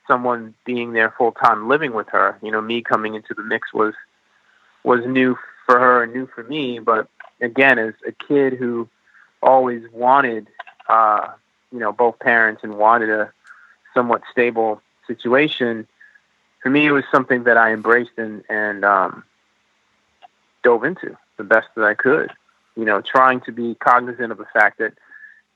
[0.08, 3.74] someone being there full time living with her, you know, me coming into the mix
[3.74, 3.94] was
[4.84, 6.80] was new for her and new for me.
[6.80, 7.08] But
[7.42, 8.90] again, as a kid who
[9.42, 10.48] always wanted,
[10.88, 11.30] uh,
[11.72, 13.32] you know, both parents and wanted a
[13.94, 15.88] somewhat stable situation,
[16.62, 19.24] for me, it was something that I embraced and, and um,
[20.64, 22.32] dove into the best that I could.
[22.76, 24.94] You know, trying to be cognizant of the fact that,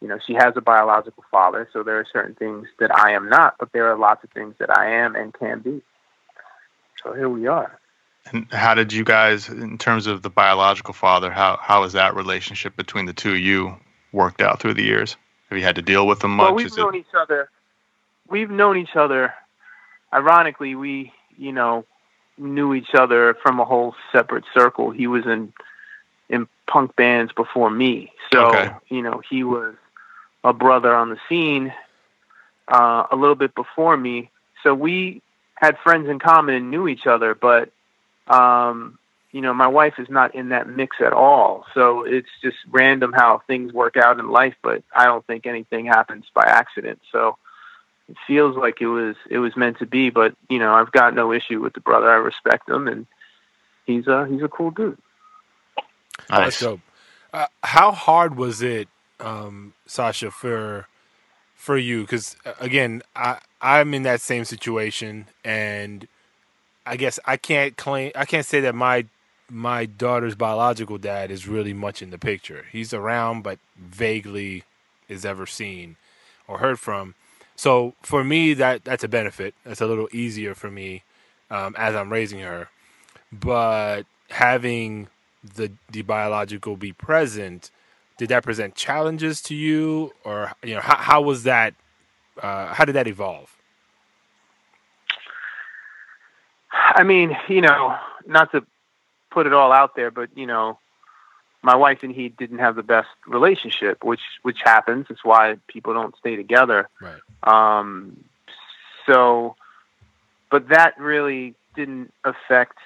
[0.02, 3.30] you know, she has a biological father, so there are certain things that I am
[3.30, 5.82] not, but there are lots of things that I am and can be.
[7.04, 7.80] So here we are.
[8.26, 12.16] And how did you guys, in terms of the biological father, how how has that
[12.16, 13.76] relationship between the two of you
[14.12, 15.18] worked out through the years?
[15.50, 16.46] Have you had to deal with them much?
[16.46, 17.50] Well, we've Is known it, each other.
[18.30, 19.34] We've known each other.
[20.14, 21.86] Ironically, we you know
[22.38, 24.92] knew each other from a whole separate circle.
[24.92, 25.52] He was in
[26.30, 28.70] in punk bands before me, so Okay.
[28.88, 29.76] you know he was
[30.44, 31.74] a brother on the scene
[32.68, 34.30] uh, a little bit before me.
[34.64, 35.22] So we
[35.56, 37.72] had friends in common and knew each other, but
[38.32, 38.98] um,
[39.32, 41.66] you know, my wife is not in that mix at all.
[41.74, 45.86] So it's just random how things work out in life, but I don't think anything
[45.86, 47.00] happens by accident.
[47.12, 47.38] So
[48.10, 51.16] it feels like it was it was meant to be, but you know, I've got
[51.16, 52.10] no issue with the brother.
[52.10, 53.06] I respect him and
[53.86, 54.98] he's a he's a cool dude.
[56.30, 56.60] That's nice.
[56.60, 56.80] dope.
[57.34, 58.90] Uh, how hard was it,
[59.22, 60.88] um, Sacha, for
[61.56, 62.02] for you?
[62.02, 66.08] Because again, I I'm in that same situation, and
[66.86, 69.06] I guess I can't claim I can't say that my
[69.50, 72.66] my daughter's biological dad is really much in the picture.
[72.72, 74.64] He's around, but vaguely
[75.10, 75.98] is ever seen
[76.48, 77.16] or heard from.
[77.56, 79.54] So for me, that that's a benefit.
[79.66, 81.04] That's a little easier for me
[81.50, 82.70] um, as I'm raising her.
[83.32, 85.08] But having
[85.44, 87.70] the the biological be present,
[88.18, 91.74] did that present challenges to you, or you know how how was that?
[92.42, 93.56] Uh, how did that evolve?
[96.96, 98.66] I mean, you know, not to
[99.30, 100.78] put it all out there, but you know,
[101.62, 105.08] my wife and he didn't have the best relationship, which which happens.
[105.10, 106.90] It's why people don't stay together.
[107.00, 107.80] Right.
[107.80, 108.24] Um,
[109.06, 109.56] so,
[110.50, 112.78] but that really didn't affect,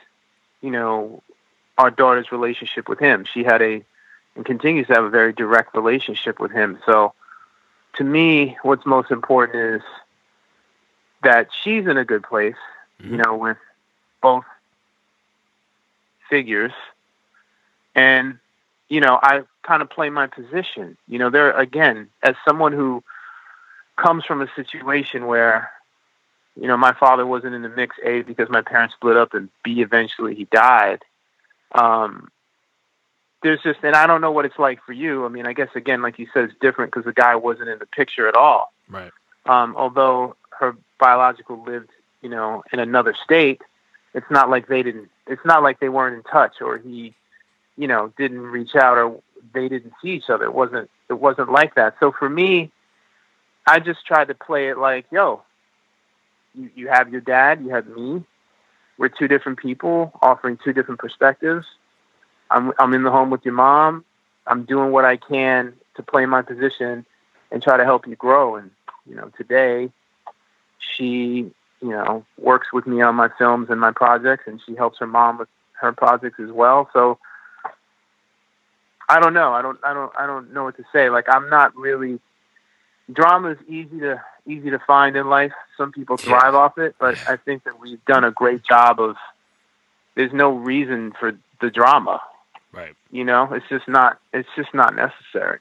[0.61, 1.23] you know,
[1.77, 3.25] our daughter's relationship with him.
[3.31, 3.83] She had a
[4.35, 6.79] and continues to have a very direct relationship with him.
[6.85, 7.13] So,
[7.95, 9.81] to me, what's most important is
[11.23, 12.55] that she's in a good place,
[12.99, 13.57] you know, with
[14.25, 14.45] both
[16.29, 16.75] figures.
[17.93, 18.39] And,
[18.89, 20.97] you know, I kind of play my position.
[21.07, 23.03] You know, there again, as someone who
[24.03, 25.69] comes from a situation where,
[26.59, 29.49] you know, my father wasn't in the mix, A, because my parents split up, and
[29.63, 31.01] B, eventually he died.
[31.73, 32.29] Um,
[33.43, 35.25] there's just, and I don't know what it's like for you.
[35.25, 37.77] I mean, I guess, again, like you said, it's different because the guy wasn't in
[37.79, 39.11] the picture at all Right.
[39.45, 43.61] um, although her biological lived, you know, in another state,
[44.15, 45.09] it's not like they didn't.
[45.27, 47.13] It's not like they weren't in touch, or he,
[47.77, 49.21] you know, didn't reach out, or
[49.53, 50.45] they didn't see each other.
[50.45, 50.89] It wasn't.
[51.09, 51.95] It wasn't like that.
[51.99, 52.71] So for me,
[53.67, 55.43] I just tried to play it like, yo,
[56.55, 58.23] you, you have your dad, you have me.
[58.97, 61.67] We're two different people offering two different perspectives.
[62.49, 64.05] I'm I'm in the home with your mom.
[64.47, 67.05] I'm doing what I can to play my position
[67.51, 68.55] and try to help you grow.
[68.55, 68.71] And
[69.05, 69.91] you know, today
[70.79, 71.51] she,
[71.85, 75.05] you know, works with me on my films and my projects, and she helps her
[75.07, 75.49] mom with
[75.81, 76.89] her projects as well.
[76.93, 77.19] So
[79.07, 79.53] I don't know.
[79.53, 79.77] I don't.
[79.83, 80.11] I don't.
[80.17, 81.09] I don't know what to say.
[81.09, 82.19] Like I'm not really.
[83.11, 85.51] Drama is easy to easy to find in life.
[85.77, 86.39] Some people Yeah.
[86.39, 89.15] thrive off it, but I think that we've done a great job of.
[90.15, 92.21] There's no reason for the drama.
[92.71, 92.95] Right.
[93.11, 94.17] You know, it's just not.
[94.33, 95.59] It's just not necessary.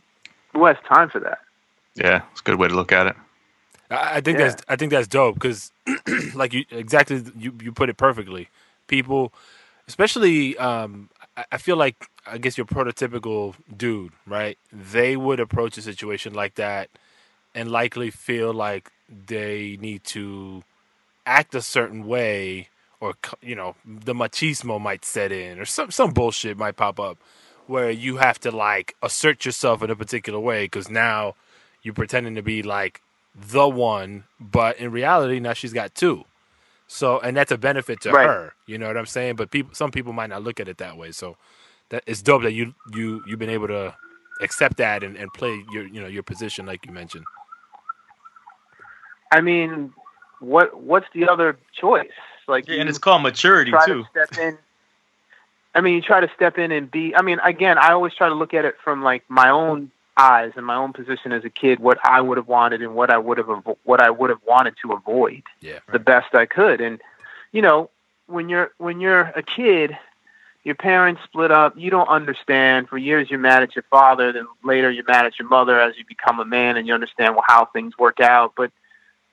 [0.54, 1.40] Who has time for that?
[1.96, 3.16] Yeah, it's a good way to look at it.
[3.90, 4.46] I, I think Yeah.
[4.46, 5.72] that's I think that's dope because,
[6.34, 8.48] like you exactly you you put it perfectly.
[8.88, 9.32] People,
[9.88, 14.58] especially um, I- I feel like I guess your prototypical dude, right?
[14.72, 16.90] They would approach a situation like that
[17.54, 18.90] and likely feel like
[19.26, 20.64] they need to
[21.26, 22.68] act a certain way
[23.00, 27.18] or you know the machismo might set in or some some bullshit might pop up
[27.66, 31.34] where you have to like assert yourself in a particular way because now
[31.82, 33.00] you're pretending to be like
[33.34, 36.24] the one but in reality now she's got two
[36.86, 38.26] so and that's a benefit to Right.
[38.26, 40.78] her you know what i'm saying but people some people might not look at it
[40.78, 41.36] that way so
[41.88, 43.94] that it's dope that you you you've been able to
[44.40, 47.24] accept that and, and play your you know your position like you mentioned
[49.32, 49.92] I mean,
[50.38, 52.06] what what's the other choice?
[52.46, 54.04] Like, Yeah, and it's called maturity try too.
[54.04, 54.58] to step in.
[55.74, 57.16] I mean, you try to step in and be.
[57.16, 60.52] I mean, again, I always try to look at it from like my own eyes
[60.56, 63.18] and my own position as a kid, what I would have wanted and what I
[63.18, 66.80] would have avo- what I would have wanted to avoid yeah the best I could.
[66.80, 67.00] And
[67.52, 67.90] you know,
[68.26, 69.96] when you're when you're a kid,
[70.64, 71.74] your parents split up.
[71.76, 72.88] You don't understand.
[72.88, 74.32] For years, you're mad at your father.
[74.32, 77.34] Then later, you're mad at your mother as you become a man and you understand
[77.34, 78.54] well, how things work out.
[78.56, 78.72] But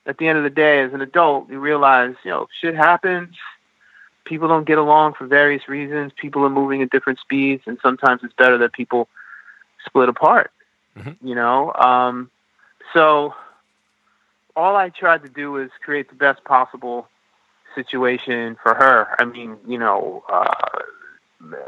[0.05, 3.35] at the end of the day, as an adult, you realize you know shit happens.
[4.25, 6.11] People don't get along for various reasons.
[6.15, 9.07] People are moving at different speeds, and sometimes it's better that people
[9.85, 10.51] split apart.
[10.97, 11.17] Mhm.
[11.21, 12.29] You know, um,
[12.93, 13.33] so
[14.55, 17.07] all I tried to do was create the best possible
[17.75, 19.15] situation for her.
[19.19, 20.53] I mean, you know, uh,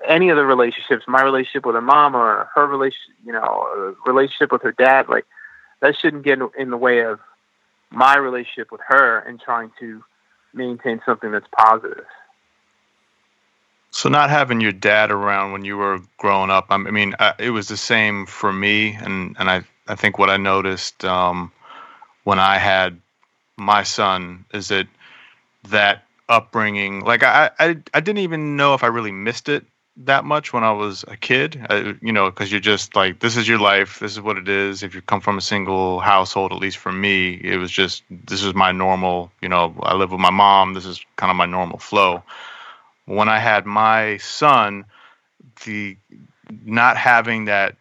[0.05, 4.11] any of the relationships, my relationship with her mom or her relationship, you know, uh,
[4.11, 5.25] relationship with her dad, like
[5.79, 7.19] that shouldn't get in the way of
[7.89, 10.03] my relationship with her and trying to
[10.53, 12.05] maintain something that's positive.
[13.93, 17.51] So not having your dad around when you were growing up, I mean, I, it
[17.51, 21.51] was the same for me, and and I I think what I noticed um,
[22.23, 22.99] when I had
[23.55, 24.87] my son is that
[25.69, 29.63] that upbringing, like I, I I didn't even know if I really missed it
[29.95, 33.37] that much when I was a kid, I, you know, because you're just like this
[33.37, 34.81] is your life, this is what it is.
[34.81, 38.41] If you come from a single household, at least for me, it was just this
[38.41, 41.45] is my normal, you know, I live with my mom, this is kind of my
[41.45, 42.23] normal flow
[43.05, 44.85] when I had my son,
[45.65, 45.97] the
[46.63, 47.75] not having that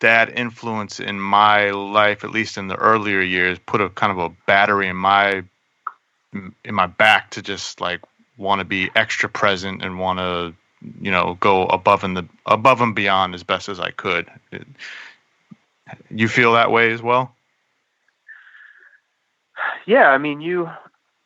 [0.00, 4.18] dad influence in my life, at least in the earlier years, put a kind of
[4.18, 5.44] a battery in my
[6.32, 8.00] in my back to just like
[8.36, 10.54] want to be extra present and want to
[11.00, 14.28] you know go above and the above and beyond as best as I could.
[14.52, 14.66] It-
[16.10, 17.34] you feel that way as well?
[19.86, 20.68] yeah, I mean, you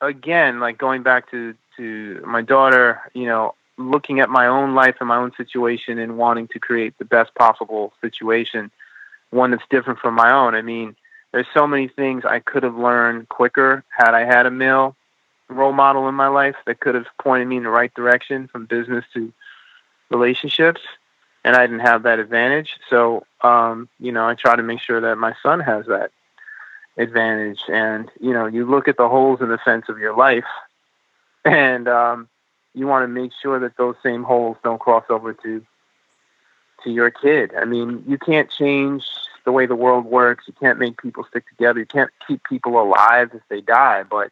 [0.01, 4.97] again, like going back to to my daughter, you know, looking at my own life
[5.01, 8.71] and my own situation and wanting to create the best possible situation,
[9.31, 10.55] one that's different from my own.
[10.55, 10.95] I mean,
[11.33, 14.95] there's so many things I could have learned quicker had I had a male
[15.49, 18.67] role model in my life that could have pointed me in the right direction from
[18.67, 19.33] business to
[20.11, 20.83] relationships
[21.45, 22.79] and I didn't have that advantage.
[22.91, 26.11] So, um, you know, I try to make sure that my son has that
[26.99, 27.63] advantage.
[27.69, 30.45] And, you know, you look at the holes in the fence of your life
[31.45, 32.29] and um,
[32.75, 35.65] you want to make sure that those same holes don't cross over to
[36.85, 37.53] to your kid.
[37.55, 39.05] I mean, you can't change
[39.45, 40.45] the way the world works.
[40.47, 41.81] You can't make people stick together.
[41.81, 44.03] You can't keep people alive if they die.
[44.03, 44.31] But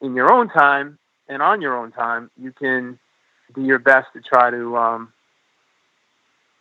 [0.00, 0.98] in your own time
[1.28, 2.98] and on your own time, you can
[3.54, 5.12] do your best to try to um,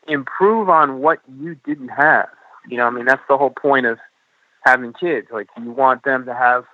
[0.08, 2.30] improve on what you didn't have.
[2.68, 4.00] You know, I mean, that's the whole point of
[4.62, 5.28] having kids.
[5.32, 6.66] Like, you want them to have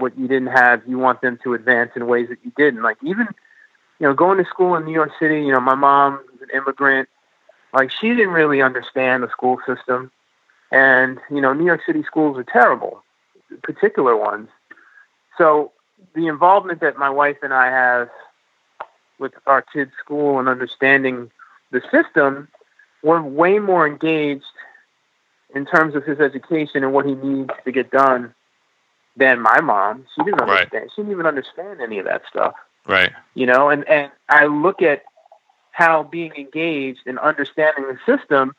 [0.00, 0.82] what you didn't have.
[0.86, 2.82] You want them to advance in ways that you didn't.
[2.82, 3.28] Like, even,
[3.98, 6.48] you know, going to school in New York City, you know, my mom was an
[6.54, 7.08] immigrant.
[7.72, 10.10] Like, she didn't really understand the school system.
[10.72, 13.02] And, you know, New York City schools are terrible,
[13.62, 14.48] particular ones.
[15.38, 15.72] So,
[16.14, 18.08] the involvement that my wife and I have
[19.18, 21.30] with our kids' school and understanding
[21.70, 22.48] the system,
[23.02, 24.44] we're way more engaged
[25.54, 28.34] in terms of his education and what he needs to get done
[29.16, 30.06] than my mom.
[30.14, 30.60] She didn't Right.
[30.60, 30.90] understand.
[30.94, 32.54] She didn't even understand any of that stuff.
[32.86, 33.12] Right.
[33.34, 35.02] You know, and, and I look at
[35.72, 38.54] how being engaged and understanding the system,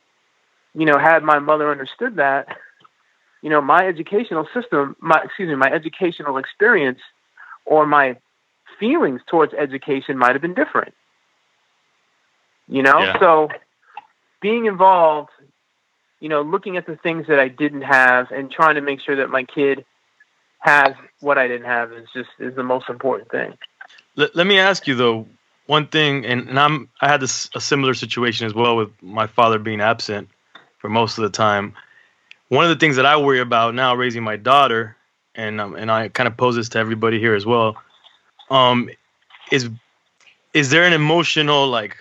[0.73, 2.57] you know, had my mother understood that,
[3.41, 6.99] you know, my educational system, my excuse me, my educational experience
[7.65, 8.17] or my
[8.79, 10.93] feelings towards education might have been different.
[12.67, 13.19] You know, Yeah.
[13.19, 13.49] so
[14.41, 15.29] being involved,
[16.19, 19.15] you know, looking at the things that I didn't have and trying to make sure
[19.17, 19.85] that my kid
[20.61, 23.57] has what I didn't have is just is the most important thing.
[24.15, 25.27] Let, let me ask you though
[25.67, 29.27] one thing, and, and I'm I had this a similar situation as well with my
[29.27, 30.29] father being absent
[30.79, 31.73] for most of the time.
[32.49, 34.95] One of the things that I worry about now raising my daughter,
[35.35, 37.77] and um, and I kind of pose this to everybody here as well,
[38.49, 38.89] um,
[39.51, 39.69] is
[40.53, 41.97] is there an emotional like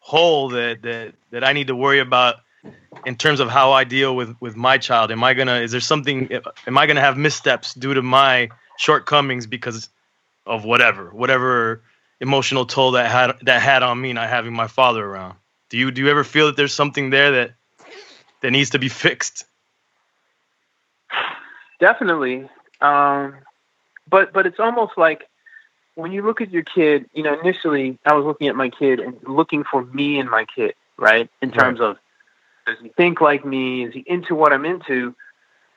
[0.00, 2.36] hole that that that I need to worry about
[3.06, 5.10] in terms of how I deal with with my child?
[5.10, 5.56] Am I gonna?
[5.56, 6.30] Is there something?
[6.66, 8.48] Am I gonna have missteps due to my
[8.78, 9.88] shortcomings because
[10.46, 11.82] of whatever, whatever
[12.20, 15.36] emotional toll that had that had on me not having my father around?
[15.68, 17.52] Do you do you ever feel that there's something there that
[18.42, 19.44] that needs to be fixed?
[21.80, 22.48] Definitely,
[22.80, 23.36] um,
[24.08, 25.24] but but it's almost like
[25.94, 27.06] when you look at your kid.
[27.12, 30.44] You know, initially I was looking at my kid and looking for me and my
[30.54, 31.28] kid, right?
[31.40, 31.90] In terms right.
[31.90, 31.96] of
[32.66, 33.84] does he think like me?
[33.84, 35.14] Is he into what I'm into?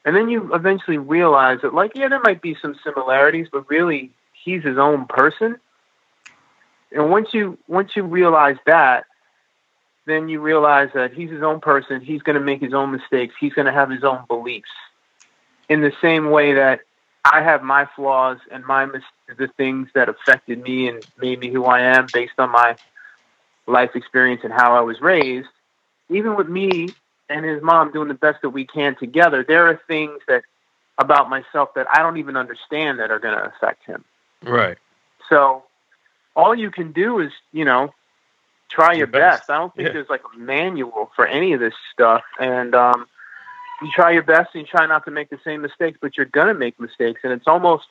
[0.04, 4.12] And then you eventually realize that, like, yeah, there might be some similarities, but really,
[4.44, 5.60] he's his own person.
[6.92, 9.06] And once you once you realize that,
[10.06, 12.02] then you realize that he's his own person.
[12.02, 13.34] He's going to make his own mistakes.
[13.40, 14.70] He's going to have his own beliefs.
[15.68, 16.82] In the same way that
[17.26, 19.02] I have my flaws and my mis-
[19.38, 22.76] the things that affected me and made me who I am based on my
[23.66, 25.48] life experience and how I was raised.
[26.10, 26.90] Even with me
[27.30, 30.44] and his mom doing the best that we can together, there are things that
[30.98, 34.04] about myself that I don't even understand that are going to affect him.
[34.44, 34.78] Right.
[35.30, 35.64] So
[36.36, 37.94] all you can do is, you know,
[38.70, 39.42] try your, your best.
[39.42, 39.50] best.
[39.50, 39.94] I don't think yeah.
[39.94, 42.24] there's like a manual for any of this stuff.
[42.40, 43.08] And um,
[43.82, 46.26] you try your best and you try not to make the same mistakes, but you're
[46.28, 47.22] going to make mistakes.
[47.24, 47.88] And it's almost,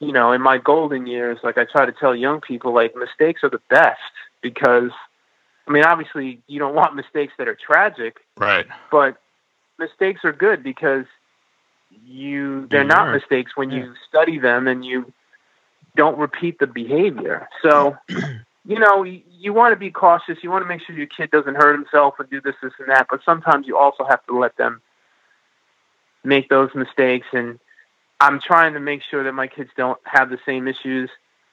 [0.00, 3.42] you know, in my golden years, like I try to tell young people, like mistakes
[3.42, 4.00] are the best
[4.42, 4.90] because,
[5.68, 8.16] I mean, obviously you don't want mistakes that are tragic.
[8.36, 8.66] Right.
[8.90, 9.18] But
[9.78, 11.04] mistakes are good because
[12.06, 13.78] you, they're not mistakes when yeah.
[13.78, 15.12] you study them and you
[15.96, 17.48] don't repeat the behavior.
[17.62, 20.38] So, you know, you, you want to be cautious.
[20.42, 22.88] You want to make sure your kid doesn't hurt himself and do this, this, and
[22.88, 23.06] that.
[23.10, 24.80] But sometimes you also have to let them
[26.24, 27.26] make those mistakes.
[27.32, 27.58] And
[28.20, 31.10] I'm trying to make sure that my kids don't have the same issues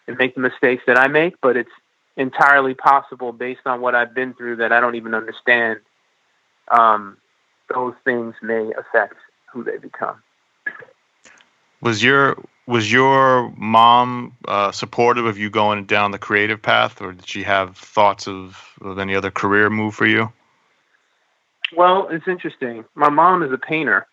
[0.07, 1.35] and make the mistakes that I make.
[1.41, 1.71] But it's
[2.17, 5.79] entirely possible based on what I've been through that I don't even understand.
[6.69, 7.17] Um,
[7.73, 9.15] those things may affect
[9.51, 10.21] who they become.
[11.81, 12.37] Was your
[12.67, 17.43] was your mom uh, supportive of you going down the creative path, or did she
[17.43, 20.31] have thoughts of, of any other career move for you?
[21.75, 22.85] Well, it's interesting.
[22.95, 24.07] My mom is a painter,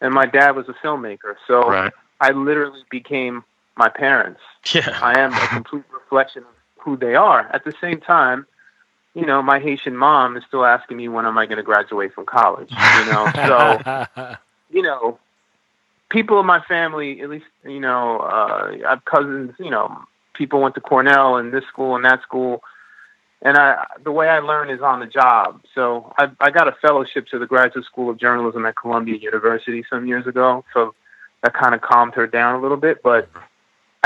[0.00, 1.34] and my dad was a filmmaker.
[1.46, 1.92] So right.
[2.20, 3.44] I literally became
[3.76, 4.40] my parents.
[4.72, 4.98] Yeah.
[5.02, 6.54] I am a complete reflection of
[6.86, 7.40] who they are.
[7.52, 8.46] At the same time,
[9.12, 12.14] you know, my Haitian mom is still asking me when am I going to graduate
[12.14, 12.70] from college.
[12.70, 13.30] You know,
[14.14, 14.36] so
[14.70, 15.18] you know,
[16.10, 19.54] people in my family, at least you know, uh, I have cousins.
[19.58, 20.00] You know,
[20.34, 22.62] people went to Cornell and this school and that school,
[23.42, 25.62] and I the way I learn is on the job.
[25.74, 29.84] So I, I got a fellowship to the Graduate School of Journalism at Columbia University
[29.90, 30.64] some years ago.
[30.72, 30.94] So
[31.42, 33.28] that kind of calmed her down a little bit, but.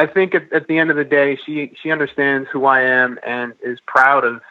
[0.01, 3.19] I think at, at the end of the day, she she understands who I am
[3.25, 4.43] and is proud of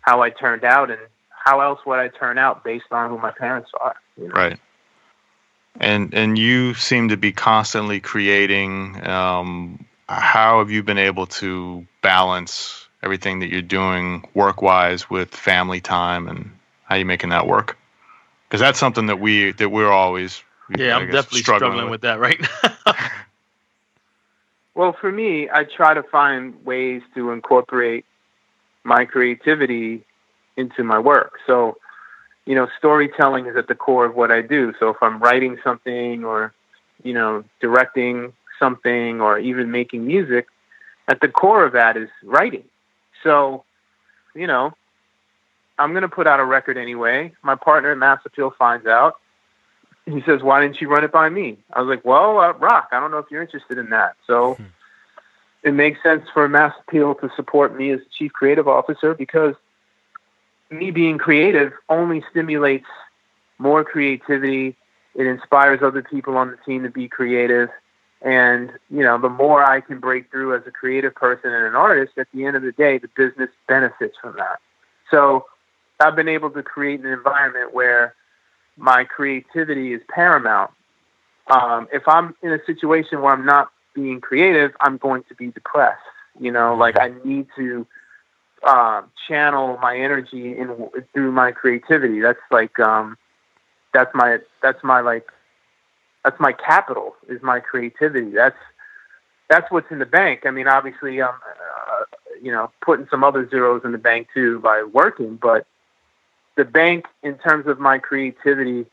[0.00, 3.32] how I turned out, and how else would I turn out based on who my
[3.32, 3.96] parents are?
[4.16, 4.34] You know?
[4.34, 4.58] Right
[5.80, 11.86] and and you seem to be constantly creating um, how have you been able to
[12.02, 16.50] balance everything that you're doing work wise with family time and
[16.84, 17.76] how are you making that work
[18.48, 20.42] because that's something that we that we're always
[20.76, 21.90] yeah i'm definitely struggling, struggling with.
[21.92, 22.40] with that right
[22.86, 22.94] now
[24.76, 28.04] well for me i try to find ways to incorporate
[28.84, 30.04] my creativity
[30.56, 31.76] into my work so
[32.46, 34.72] you know, storytelling is at the core of what I do.
[34.78, 36.54] So if I'm writing something or,
[37.02, 40.46] you know, directing something or even making music,
[41.08, 42.64] at the core of that is writing.
[43.22, 43.64] So,
[44.34, 44.72] you know,
[45.78, 47.32] I'm going to put out a record anyway.
[47.42, 49.16] My partner at Mass Appeal finds out.
[50.06, 52.88] He says, "Why didn't you run it by me?" I was like, "Well, uh, Rock,
[52.92, 54.64] I don't know if you're interested in that." So hmm.
[55.62, 59.54] it makes sense for Mass Appeal to support me as chief creative officer because
[60.70, 62.86] me being creative only stimulates
[63.58, 64.76] more creativity.
[65.14, 67.68] It inspires other people on the team to be creative.
[68.22, 71.74] And, you know, the more I can break through as a creative person and an
[71.74, 74.60] artist, at the end of the day, the business benefits from that.
[75.10, 75.46] So
[76.00, 78.14] I've been able to create an environment where
[78.76, 80.70] my creativity is paramount.
[81.48, 85.48] Um, if I'm in a situation where I'm not being creative, I'm going to be
[85.48, 86.02] depressed.
[86.38, 87.86] You know, like I need to
[88.62, 92.20] uh, channel my energy in through my creativity.
[92.20, 93.16] That's like um,
[93.94, 95.26] that's my that's my like
[96.24, 98.30] that's my capital is my creativity.
[98.30, 98.56] That's
[99.48, 100.40] that's what's in the bank.
[100.44, 102.04] I mean, obviously, I'm uh,
[102.42, 105.66] you know putting some other zeros in the bank too by working, but
[106.56, 108.86] the bank in terms of my creativity,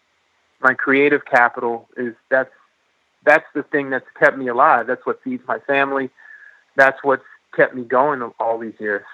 [0.62, 2.52] my creative capital is that's
[3.26, 4.88] that's the thing that's kept me alive.
[4.88, 6.10] That's what feeds my family.
[6.76, 7.24] That's what's
[7.56, 9.06] kept me going all these years.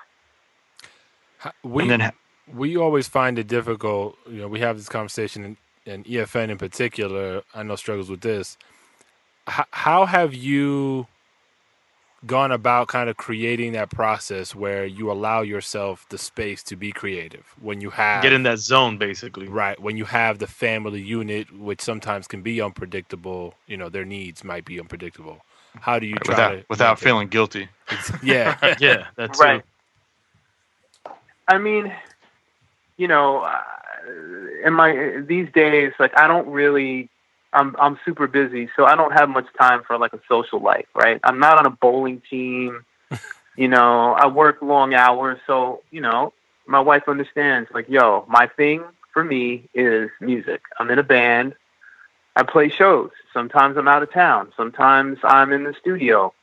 [1.64, 2.12] We and then ha-
[2.54, 4.18] we always find it difficult.
[4.28, 8.22] You know, we have this conversation, and, and EFN in particular, I know struggles with
[8.22, 8.58] this.
[9.48, 11.08] H- how have you
[12.26, 16.92] gone about kind of creating that process where you allow yourself the space to be
[16.92, 19.48] creative when you have Get in that zone, basically.
[19.48, 23.54] right when you have the family unit, which sometimes can be unpredictable.
[23.68, 25.40] You know, their needs might be unpredictable.
[25.80, 27.70] How do you try without to without maintain- feeling guilty.
[28.24, 29.54] Yeah, Yeah, that's Right.
[29.56, 29.64] right.
[31.48, 31.92] I mean,
[32.98, 33.62] you know, uh,
[34.66, 37.10] in my these days, like I don't really,
[37.54, 40.88] I'm I'm super busy, so I don't have much time for like a social life,
[40.94, 41.20] right?
[41.24, 42.86] I'm not on a bowling team,
[43.56, 44.14] you know.
[44.14, 46.34] I work long hours, so you know,
[46.68, 47.70] my wife understands.
[47.74, 48.84] Like, yo, my thing
[49.14, 50.62] for me is music.
[50.80, 51.56] I'm in a band.
[52.36, 53.10] I play shows.
[53.34, 54.54] Sometimes I'm out of town.
[54.56, 56.34] Sometimes I'm in the studio,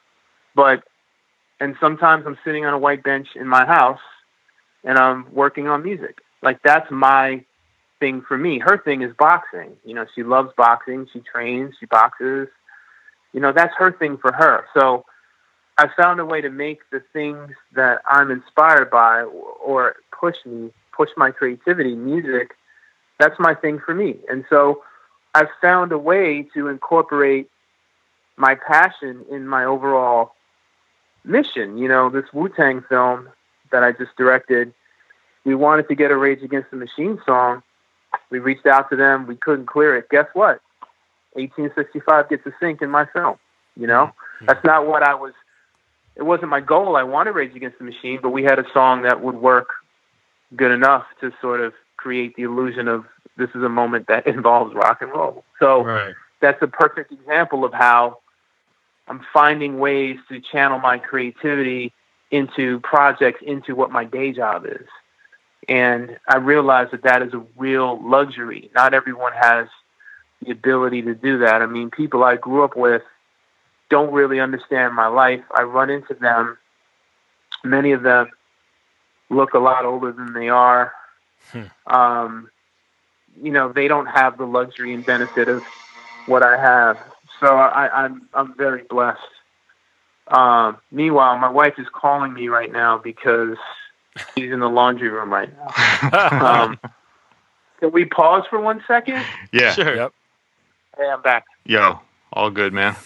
[0.55, 0.83] but
[1.61, 4.01] and sometimes I'm sitting on a white bench in my house
[4.85, 6.19] and I'm working on music.
[6.43, 7.45] Like that's my
[7.99, 8.59] thing for me.
[8.59, 9.77] Her thing is boxing.
[9.85, 11.07] You know, she loves boxing.
[11.13, 11.75] She trains.
[11.79, 12.49] She boxes.
[13.33, 14.65] You know, that's her thing for her.
[14.75, 15.05] So
[15.79, 20.73] I found a way to make the things that I'm inspired by or push me,
[20.93, 22.55] push my creativity, music.
[23.19, 24.17] That's my thing for me.
[24.31, 24.83] And so
[25.35, 27.51] I've found a way to incorporate
[28.37, 30.33] my passion in my overall
[31.25, 31.77] mission.
[31.79, 33.29] You know, this Wu Tang film
[33.71, 34.73] that I just directed,
[35.45, 37.63] we wanted to get a Rage Against the Machine song.
[38.31, 39.27] We reached out to them.
[39.27, 40.09] We couldn't clear it.
[40.11, 40.61] Guess what?
[41.35, 43.37] 1865 gets a sync in my film.
[43.77, 44.47] You know, hmm.
[44.47, 45.33] that's not what I was.
[46.17, 46.97] It wasn't my goal.
[46.97, 49.69] I wanted Rage Against the Machine, but we had a song that would work
[50.55, 53.05] good enough to sort of create the illusion of
[53.37, 55.45] this is a moment that involves rock and roll.
[55.59, 56.15] So Right.
[56.41, 58.19] that's a perfect example of how
[59.09, 61.93] I'm finding ways to channel my creativity
[62.31, 64.87] into projects, into what my day job is.
[65.69, 68.71] And I realize that that is a real luxury.
[68.75, 69.69] Not everyone has
[70.43, 71.63] the ability to do that.
[71.63, 73.03] I mean, people I grew up with
[73.89, 75.43] don't really understand my life.
[75.53, 76.59] I run into them.
[77.65, 78.31] Many of them
[79.29, 80.93] look a lot older than they are.
[81.87, 82.51] Um,
[83.43, 85.63] you know, they don't have the luxury and benefit of
[86.27, 86.99] what I have.
[87.41, 89.21] So I, I'm I'm very blessed.
[90.29, 93.59] Um, meanwhile, my wife is calling me right now because
[94.37, 95.73] she's in the laundry room right now.
[96.41, 96.79] Um,
[97.81, 99.27] can we pause for one second?
[99.53, 99.73] Yeah.
[99.75, 99.97] Sure.
[99.97, 100.13] Yep.
[100.99, 101.45] Hey, I'm back.
[101.65, 102.01] Yo,
[102.33, 102.97] all good, man.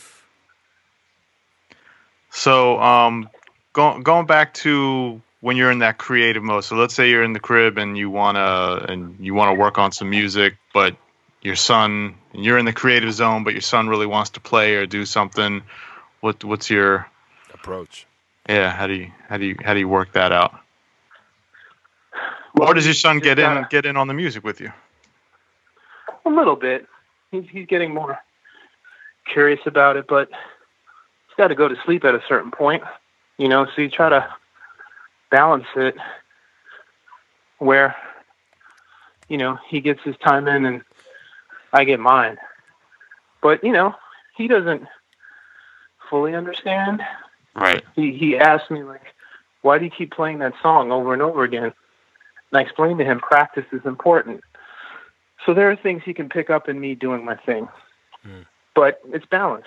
[2.30, 3.28] So, um,
[3.72, 6.64] going going back to when you're in that creative mode.
[6.64, 9.92] So, let's say you're in the crib and you wanna and you wanna work on
[9.92, 10.96] some music, but
[11.42, 14.86] your son, you're in the creative zone, but your son really wants to play or
[14.86, 15.62] do something.
[16.20, 17.08] What what's your
[17.54, 18.06] approach.
[18.48, 18.70] yeah?
[18.70, 20.59] How do you how do you how do you work that out?
[22.58, 24.72] Or does your son get in get in on the music with you?
[26.24, 26.86] A little bit.
[27.30, 28.18] He's he's getting more
[29.32, 32.82] curious about it, but he's got to go to sleep at a certain point,
[33.38, 33.66] you know.
[33.66, 34.28] So you try to
[35.30, 35.96] balance it
[37.58, 37.94] where
[39.28, 40.82] you know he gets his time in and
[41.72, 42.36] I get mine.
[43.42, 43.94] But you know,
[44.36, 44.86] he doesn't
[46.08, 47.02] fully understand.
[47.54, 47.82] Right.
[47.94, 49.14] He he asked me like,
[49.62, 51.72] "Why do you keep playing that song over and over again?"
[52.50, 54.42] And I explained to him practice is important.
[55.46, 57.68] So there are things he can pick up in me doing my thing.
[58.22, 58.42] Hmm.
[58.74, 59.66] But it's balance.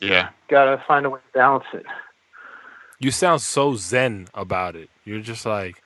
[0.00, 0.30] Yeah.
[0.48, 1.84] Gotta find a way to balance it.
[2.98, 4.90] You sound so zen about it.
[5.04, 5.82] You're just like,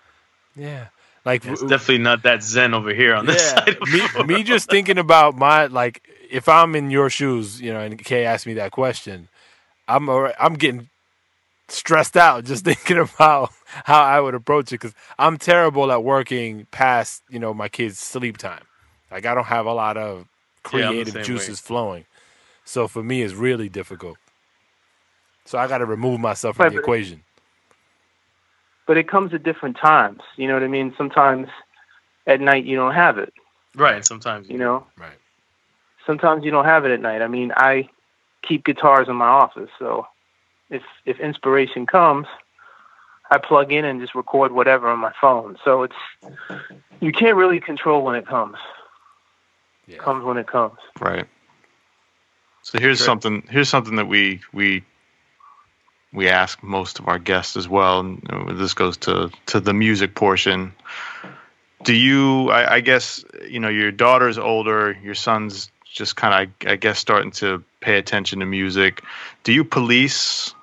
[0.57, 0.89] yeah,
[1.25, 3.65] like It's definitely not that zen over here on this yeah.
[3.65, 3.69] side.
[3.69, 7.73] Of the me, me just thinking about my like, if I'm in your shoes, you
[7.73, 9.29] know, and Kay asked me that question,
[9.89, 10.89] I'm alre- I'm getting
[11.69, 13.51] stressed out just thinking about
[13.85, 17.99] how I would approach it because I'm terrible at working past you know my kids'
[17.99, 18.63] sleep time.
[19.11, 20.19] Like I don't have a lot of
[20.73, 21.23] Yeah, I'm creative way.
[21.23, 22.05] juices flowing,
[22.65, 24.19] so for me it's really difficult.
[25.47, 27.23] So I got to remove myself from Right, the but- equation.
[28.87, 30.21] But it comes at different times.
[30.37, 30.95] You know what I mean?
[30.99, 31.49] Sometimes
[32.27, 33.33] at night you don't have it,
[33.75, 33.95] right.
[33.97, 34.87] and Sometimes you know?
[34.99, 35.17] Right.
[36.07, 37.23] Sometimes you don't have it at night.
[37.23, 37.89] I mean, I
[38.43, 40.07] keep guitars in my office, so
[40.75, 42.27] if if inspiration comes,
[43.31, 45.57] I plug in and just record whatever on my phone.
[45.65, 45.95] So it's
[47.01, 48.57] you can't really control when it comes.
[49.87, 49.97] Yeah.
[49.97, 50.79] It comes when it comes.
[51.01, 51.27] Right.
[52.63, 53.05] So here's Good.
[53.05, 53.45] something.
[53.51, 54.85] Here's something that we we
[56.13, 58.01] we ask most of our guests as well.
[58.01, 60.75] And this goes to to the music portion.
[61.83, 62.51] Do you?
[62.51, 64.97] I, I guess you know your daughter's older.
[65.03, 69.03] Your son's just kind of, I guess, starting to pay attention to music.
[69.45, 70.54] Do you police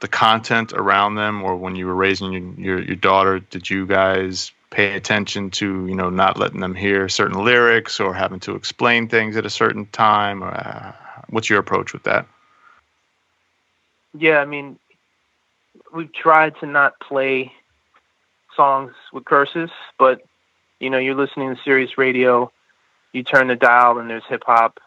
[0.00, 3.86] the content around them, or when you were raising your your, your daughter, did you
[3.86, 8.54] guys pay attention to you know not letting them hear certain lyrics or having to
[8.54, 10.42] explain things at a certain time?
[10.42, 10.92] Or uh,
[11.28, 12.26] what's your approach with that?
[14.18, 14.78] Yeah, I mean,
[15.94, 17.52] we've tried to not play
[18.56, 20.22] songs with curses, but
[20.80, 22.50] you know, you're listening to Sirius Radio,
[23.12, 24.80] you turn the dial and there's hip hop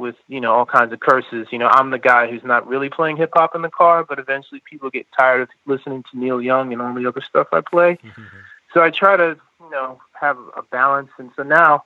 [0.00, 1.46] with, you know, all kinds of curses.
[1.52, 4.18] You know, I'm the guy who's not really playing hip hop in the car, but
[4.18, 7.60] eventually people get tired of listening to Neil Young and all the other stuff I
[7.60, 7.98] play.
[8.74, 11.84] so I try to, you know, have a balance and so now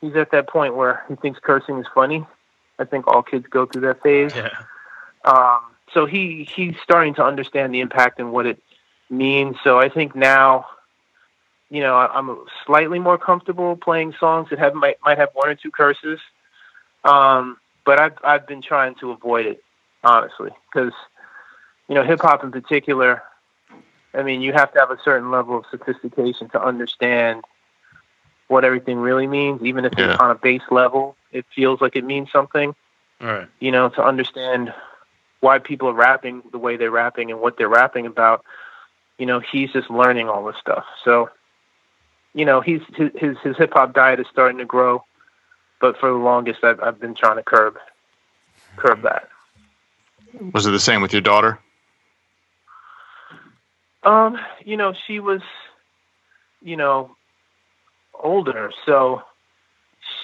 [0.00, 2.26] he's at that point where he thinks cursing is funny.
[2.78, 4.34] I think all kids go through that phase.
[4.34, 4.50] Yeah.
[5.24, 5.60] Um,
[5.92, 8.60] so he he's starting to understand the impact and what it
[9.08, 9.56] means.
[9.62, 10.66] So I think now,
[11.70, 15.54] you know, I'm slightly more comfortable playing songs that have might might have one or
[15.54, 16.20] two curses.
[17.04, 19.62] Um, but I've I've been trying to avoid it
[20.02, 20.92] honestly because
[21.88, 23.22] you know hip hop in particular.
[24.14, 27.42] I mean, you have to have a certain level of sophistication to understand
[28.46, 30.12] what everything really means, even if Yeah.
[30.12, 31.16] it's on a base level.
[31.32, 32.74] It feels like it means something
[33.20, 33.48] All right.
[33.58, 34.72] you know, to understand
[35.40, 38.44] why people are rapping the way they're rapping and what they're rapping about.
[39.18, 40.84] You know, he's just learning all this stuff.
[41.04, 41.30] So,
[42.34, 45.04] you know, he's his his, his hip hop diet is starting to grow,
[45.84, 47.76] but for the longest, I've I've been trying to curb
[48.76, 49.28] curb that.
[50.54, 51.58] Was it the same with your daughter?
[54.02, 55.42] Um, you know, she was,
[56.62, 57.16] you know,
[58.14, 59.20] older, so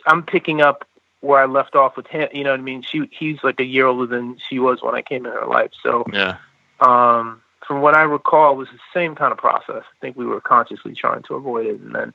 [0.06, 0.88] I'm picking up
[1.20, 2.30] where I left off with him.
[2.32, 2.80] You know what I mean?
[2.80, 5.72] She he's like a year older than she was when I came in her life.
[5.82, 6.38] So, Yeah.
[6.80, 9.82] um, from what I recall, it was the same kind of process.
[9.84, 12.14] I think we were consciously trying to avoid it, and then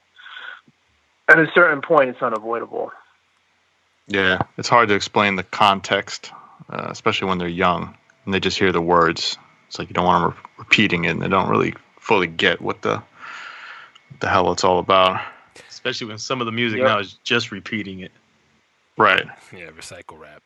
[1.28, 2.92] at a certain point, it's unavoidable.
[4.08, 6.32] Yeah, it's hard to explain the context,
[6.70, 7.96] uh, especially when they're young
[8.26, 9.38] and they just hear the words.
[9.68, 12.62] It's like you don't want them re- repeating it, and they don't really fully get
[12.62, 15.22] what the what the hell it's all about.
[15.70, 16.88] Especially when some of the music Yep.
[16.88, 18.12] now is just repeating it.
[18.98, 19.26] Right.
[19.52, 20.42] Yeah, recycle rap.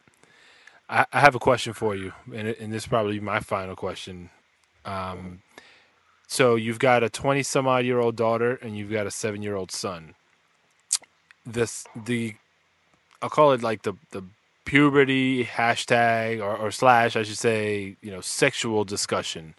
[0.89, 4.29] I, I have a question for you, and, and this is probably my final question.
[4.85, 5.41] Um,
[6.27, 9.41] so you've got a 20 some odd year old daughter, and you've got a seven
[9.41, 10.15] year old son.
[11.45, 12.35] This the
[13.21, 14.23] I'll call it like the the
[14.65, 19.55] puberty hashtag or, or slash I should say you know sexual discussion.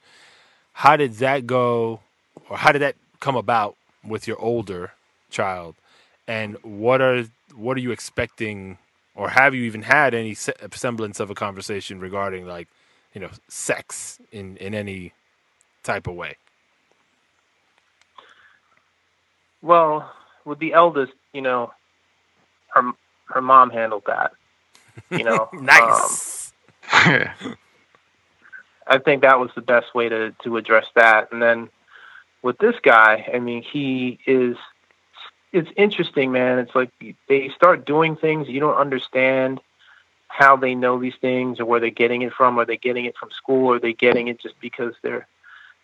[0.74, 2.00] How did that go,
[2.50, 4.92] or how did that come about with your older
[5.30, 5.76] child?
[6.28, 8.78] and what are what are you expecting
[9.14, 10.34] or have you even had any
[10.72, 12.68] semblance of a conversation regarding like
[13.14, 15.12] you know sex in in any
[15.84, 16.36] type of way
[19.62, 20.10] Well,
[20.44, 21.72] with the eldest, you know,
[22.74, 22.92] her
[23.32, 24.32] her mom handled that.
[25.10, 26.52] You know, Um, nice
[28.86, 31.32] I think that was the best way to to address that.
[31.32, 31.68] And then
[32.42, 34.56] with this guy, I mean, he is.
[35.52, 36.60] It's interesting, man.
[36.60, 36.90] It's like
[37.28, 39.60] they start doing things you don't understand
[40.28, 42.56] how they know these things or where they're getting it from.
[42.58, 43.66] Are they getting it from school?
[43.66, 45.26] Or are they getting it just because they're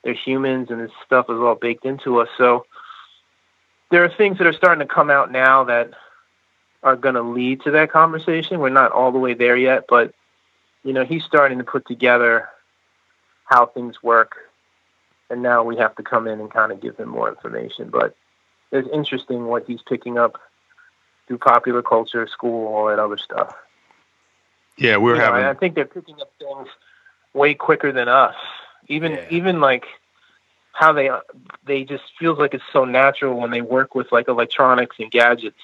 [0.05, 2.29] they're humans and this stuff is all baked into us?
[2.39, 2.67] So
[3.91, 5.91] there are things that are starting to come out now that
[6.87, 8.61] are going to lead to that conversation.
[8.61, 10.15] We're not all the way there yet, but
[10.85, 12.49] you know, he's starting to put together
[13.45, 14.37] how things work,
[15.29, 17.91] and now we have to come in and kind of give him more information.
[17.91, 18.15] But
[18.71, 20.41] it's interesting what he's picking up
[21.27, 23.53] through popular culture, school, all that other stuff.
[24.79, 25.41] Yeah, we're You having.
[25.41, 26.69] and I think they're picking up things
[27.35, 28.37] way quicker than us.
[28.87, 29.27] Even Yeah.
[29.31, 29.87] even like
[30.73, 31.11] how they
[31.65, 35.59] they just feels like it's so natural when they work with like electronics and gadgets.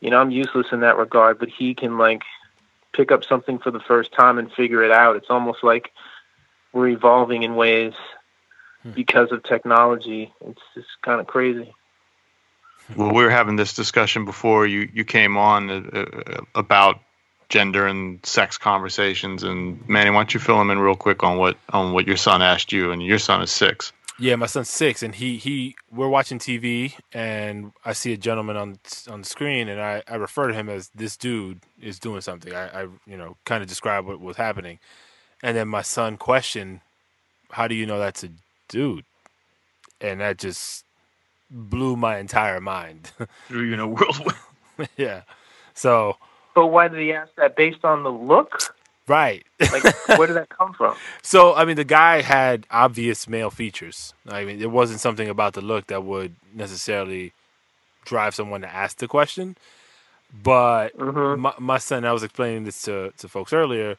[0.00, 2.22] You know, I'm useless in that regard, but he can like
[2.92, 5.16] pick up something for the first time and figure it out.
[5.16, 5.92] It's almost like
[6.72, 7.94] we're evolving in ways
[8.94, 10.32] because of technology.
[10.44, 11.74] It's just kind of crazy.
[12.94, 17.00] Well, we were having this discussion before you, you came on uh, uh, about
[17.48, 19.42] gender and sex conversations.
[19.42, 22.16] And Manny, why don't you fill him in real quick on what on what your
[22.16, 22.92] son asked you?
[22.92, 23.92] And your son is six.
[24.18, 28.56] Yeah my son's six and he he we're watching tv and i see a gentleman
[28.56, 28.78] on
[29.10, 32.54] on the screen and i i refer to him as this dude is doing something
[32.54, 34.78] i i you know kind of describe what was happening
[35.42, 36.80] and then my son questioned
[37.52, 38.30] how do you know that's a
[38.68, 39.04] dude
[40.00, 40.84] and that just
[41.50, 43.12] blew my entire mind
[43.48, 44.36] Threw you in a whirlwind.
[44.96, 45.22] yeah
[45.74, 46.16] so
[46.54, 47.56] But why did he ask that?
[47.56, 48.75] Based on the look?
[49.08, 50.98] Right Like, where did that come from?
[51.22, 54.14] So I mean, the guy had obvious male features.
[54.28, 57.32] I mean, it wasn't something about the look that would necessarily
[58.04, 59.56] drive someone to ask the question.
[60.42, 63.96] But hmm my, my son, I was explaining this to to folks earlier.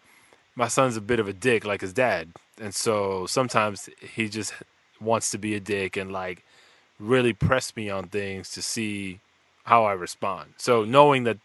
[0.56, 2.30] My son's a bit of a dick, like his dad,
[2.62, 4.54] and so sometimes he just
[5.02, 6.44] wants to be a dick and like
[7.00, 9.20] really press me on things to see
[9.66, 10.54] how I respond.
[10.58, 11.38] So knowing that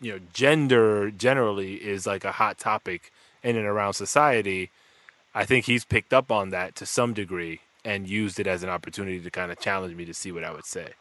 [0.00, 3.12] you know gender generally is like a hot topic
[3.42, 4.70] in and around society,
[5.34, 8.70] I think he's picked up on that to some degree and used it as an
[8.70, 10.94] opportunity to kind of challenge me to see what I would say.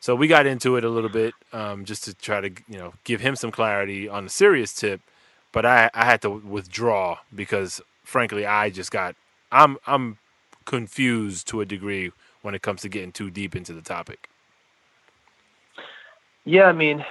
[0.00, 2.94] So we got into it a little bit um, just to try to you know
[3.04, 5.00] give him some clarity on the serious tip,
[5.52, 9.14] but I, I had to withdraw because frankly I just got
[9.50, 10.18] I'm I'm
[10.64, 12.10] confused to a degree
[12.42, 14.28] when it comes to getting too deep into the topic.
[16.44, 17.04] Yeah, I mean,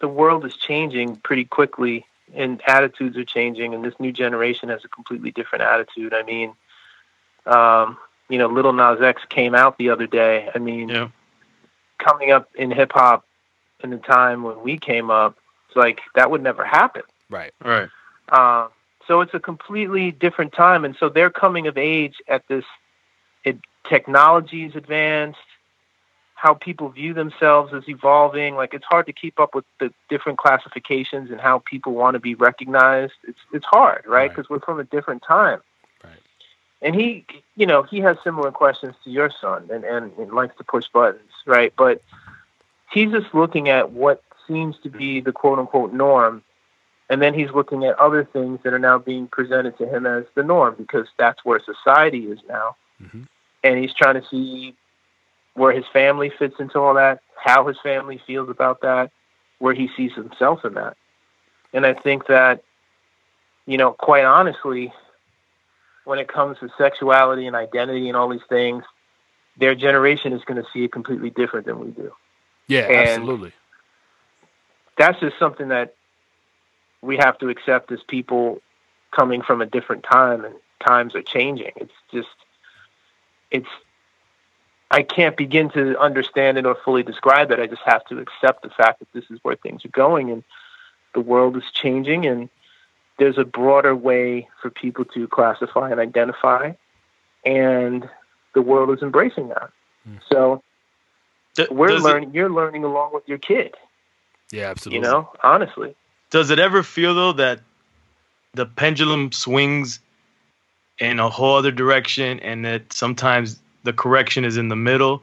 [0.00, 4.84] the world is changing pretty quickly, and attitudes are changing, and this new generation has
[4.84, 6.14] a completely different attitude.
[6.14, 6.54] I mean,
[7.46, 7.96] um,
[8.28, 10.48] you know, Lil Nas X came out the other day.
[10.54, 11.08] I mean, Yeah.
[11.98, 13.24] coming up in hip hop
[13.82, 15.36] in the time when we came up,
[15.68, 17.02] it's like that would never happen.
[17.28, 17.52] Right.
[17.62, 17.88] Right.
[18.28, 18.68] Uh,
[19.06, 22.64] so it's a completely different time, and so they're coming of age at this.
[23.44, 25.38] It, technology is advanced.
[26.40, 28.54] How people view themselves is evolving.
[28.54, 32.18] Like it's hard to keep up with the different classifications and how people want to
[32.18, 33.12] be recognized.
[33.24, 34.12] It's it's hard, right?
[34.12, 34.30] Right.
[34.30, 35.60] Because we're from a different time.
[36.02, 36.12] Right.
[36.80, 37.26] And he,
[37.56, 40.86] you know, he has similar questions to your son, and and, and likes to push
[40.92, 41.74] buttons, right?
[41.76, 42.02] But
[42.90, 46.42] he's just looking at what seems to be the quote unquote norm
[47.10, 50.24] and then he's looking at other things that are now being presented to him as
[50.36, 52.76] the norm because that's where society is now.
[53.02, 53.26] Mhm.
[53.64, 54.76] And he's trying to see
[55.60, 59.10] where his family fits into all that, how his family feels about that,
[59.58, 60.96] where he sees himself in that.
[61.74, 62.62] And I think that,
[63.66, 64.90] you know, quite honestly,
[66.06, 68.84] when it comes to sexuality and identity and all these things,
[69.58, 72.10] their generation is going to see it completely different than we do
[72.66, 73.52] Yeah, And- absolutely.
[74.96, 75.94] that's just something that
[77.02, 78.62] we have to accept as people
[79.10, 81.72] coming from a different time and times are changing.
[81.76, 82.28] It's just
[83.50, 83.68] it's
[84.90, 87.60] I can't begin to understand it or fully describe it.
[87.60, 90.42] I just have to accept the fact that this is where things are going and
[91.14, 92.48] the world is changing and
[93.18, 96.72] there's a broader way for people to classify and identify
[97.44, 98.08] and
[98.54, 99.70] the world is embracing that.
[100.04, 100.16] Hmm.
[100.30, 100.62] So
[101.54, 103.74] D- we're does it- learning you're learning along with your kid,
[104.50, 104.98] Yeah, absolutely.
[105.06, 105.94] you know, honestly.
[106.30, 107.60] Does it ever feel though that
[108.54, 110.00] the pendulum swings
[110.98, 115.22] in a whole other direction and that sometimes the correction is in the middle,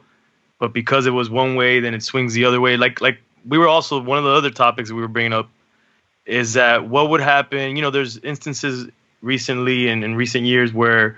[0.58, 2.76] but because it was one way, then it swings the other way?
[2.76, 5.48] Like like we were also one of the other topics we were bringing up
[6.26, 8.88] is that what would happen, you know, there's instances
[9.22, 11.16] recently and in recent years where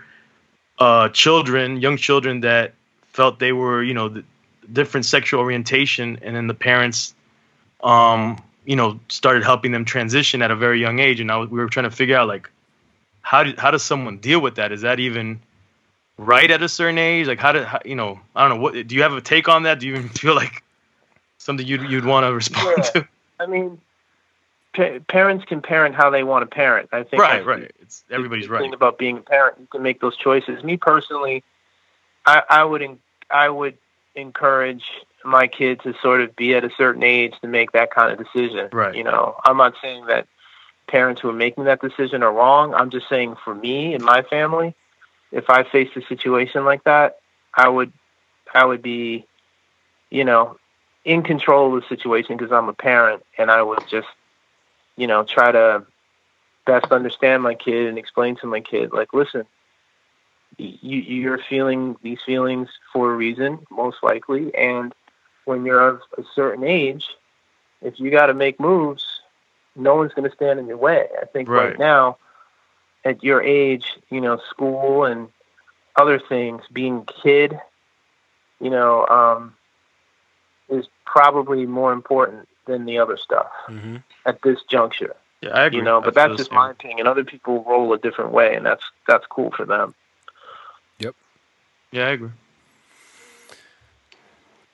[0.79, 2.75] uh children, young children that
[3.13, 4.23] felt they were, you know,
[4.73, 7.15] different sexual orientation and then the parents
[7.83, 11.49] um you know started helping them transition at a very young age and I was,
[11.49, 12.51] we were trying to figure out like
[13.23, 15.41] how do, how does someone deal with that is that even
[16.21, 18.87] right at a certain age like how did how, you know I don't know what
[18.87, 20.63] do you have a take on that do you even feel like
[21.39, 22.83] something you'd you'd want to respond Yeah.
[23.01, 23.09] to
[23.41, 23.81] I mean,
[24.75, 26.91] pa- parents can parent how they want to parent.
[26.93, 29.83] I think right right it's everybody's the right Thing about being a parent, you can
[29.83, 30.63] make those choices.
[30.63, 31.43] Me personally,
[32.27, 32.99] I, I would
[33.31, 33.79] I would
[34.15, 34.85] encourage
[35.25, 38.19] my kid to sort of be at a certain age to make that kind of
[38.19, 38.69] decision.
[38.73, 38.95] Right.
[38.95, 40.27] You know, I'm not saying that
[40.87, 42.75] parents who are making that decision are wrong.
[42.75, 44.75] I'm just saying for me and my family,
[45.33, 47.19] if I faced a situation like that,
[47.55, 47.93] I would
[48.53, 49.27] I would be,
[50.11, 50.57] you know,
[51.05, 54.09] in control of the situation because I'm a parent, and I would just,
[54.97, 55.85] you know, try to
[56.67, 59.45] best understand my kid and explain to my kid, like, listen,
[60.59, 64.93] you you're feeling these feelings for a reason, most likely, and
[65.45, 67.07] when you're of a certain age,
[67.83, 69.21] if you got to make moves,
[69.75, 71.09] no one's going to stand in your way.
[71.21, 71.71] I think right.
[71.71, 71.79] Right.
[71.79, 72.19] now,
[73.05, 75.29] at your age, you know, school and
[75.97, 77.59] other things, being a kid,
[78.61, 79.55] you know, um,
[80.69, 83.97] is probably more important than the other stuff hmm
[84.27, 85.17] at this juncture.
[85.41, 87.07] yeah I agree You know, but feel that's just my opinion.
[87.07, 89.95] Other people roll a different way, and that's that's cool for them.
[90.99, 91.15] Yep.
[91.93, 92.31] Yeah I agree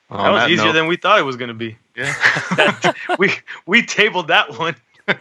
[0.09, 2.13] On that was that easier note- than we thought it was going to be yeah
[3.17, 3.31] we
[3.65, 4.75] we tabled that one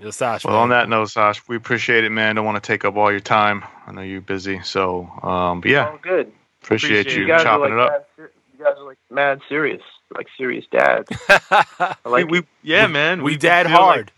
[0.00, 2.36] Yo, Sash, Well, on that note, Sash, we appreciate it, man.
[2.36, 3.64] Don't want to take up all your time.
[3.86, 6.32] I know you're busy, so um, but yeah, Oh, good.
[6.62, 8.08] appreciate, Appreciate you You guys are chopping like it up.
[8.18, 8.28] Mad,
[8.58, 9.82] you guys are like mad serious,
[10.16, 11.08] like serious dads.
[12.04, 14.12] Like we, we yeah man we dad feel like hard.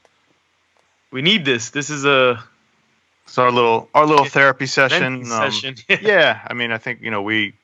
[1.10, 2.42] we need this this is a
[3.24, 5.24] It's our little our little therapy session.
[5.24, 7.54] venting um, session yeah, I mean, I think you know we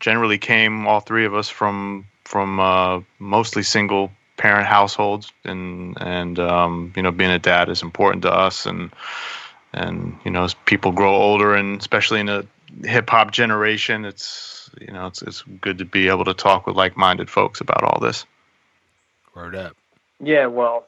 [0.00, 6.38] generally came all three of us from from uh, mostly single parent households, and and
[6.38, 8.92] um, you know being a dad is important to us, and
[9.72, 12.46] and you know as people grow older, and especially in the
[12.84, 14.04] hip hop generation.
[14.04, 17.60] It's you know it's it's good to be able to talk with like minded folks
[17.60, 18.24] about all this.
[19.34, 19.76] Word up.
[20.20, 20.86] Yeah, well,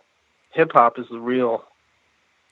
[0.53, 1.65] hip hop is the real.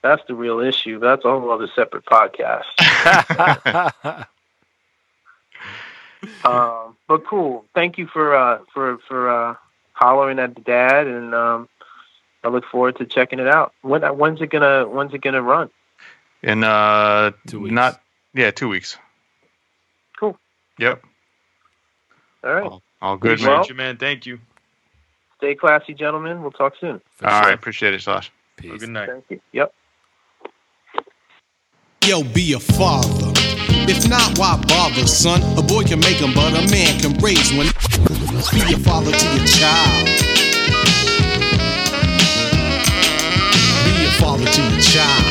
[0.03, 0.99] That's the real issue.
[1.01, 2.64] That's a whole other separate podcast.
[6.44, 7.64] um, but cool.
[7.74, 9.55] Thank you for uh, for for uh,
[9.97, 11.68] hollering at the dad, and um,
[12.44, 13.72] I look forward to checking it out.
[13.82, 15.70] When when's it gonna when's it gonna run?
[16.42, 17.72] In uh, Two weeks.
[17.74, 18.01] not
[18.34, 18.99] yeah, two weeks.
[20.20, 20.38] Cool.
[20.78, 21.03] Yep,
[22.44, 22.62] All right.
[22.64, 23.40] all, all good.
[23.40, 23.66] Well- man.
[23.68, 23.97] You, man.
[23.97, 24.38] Thank you.
[25.38, 26.40] Stay classy, gentlemen.
[26.42, 27.01] We'll talk soon.
[27.16, 27.51] For all sure.
[27.51, 28.30] right, appreciate it, Slash.
[28.59, 28.80] Have a Peace.
[28.80, 29.09] good night.
[29.11, 29.40] Thank you.
[29.53, 29.74] Yep.
[32.07, 33.32] Yo, be a father.
[33.89, 35.41] If not, why bother, son?
[35.57, 37.66] A boy can make them, but a man can raise one.
[38.53, 40.07] Be a father to your child.
[43.84, 45.26] Be a father to your child.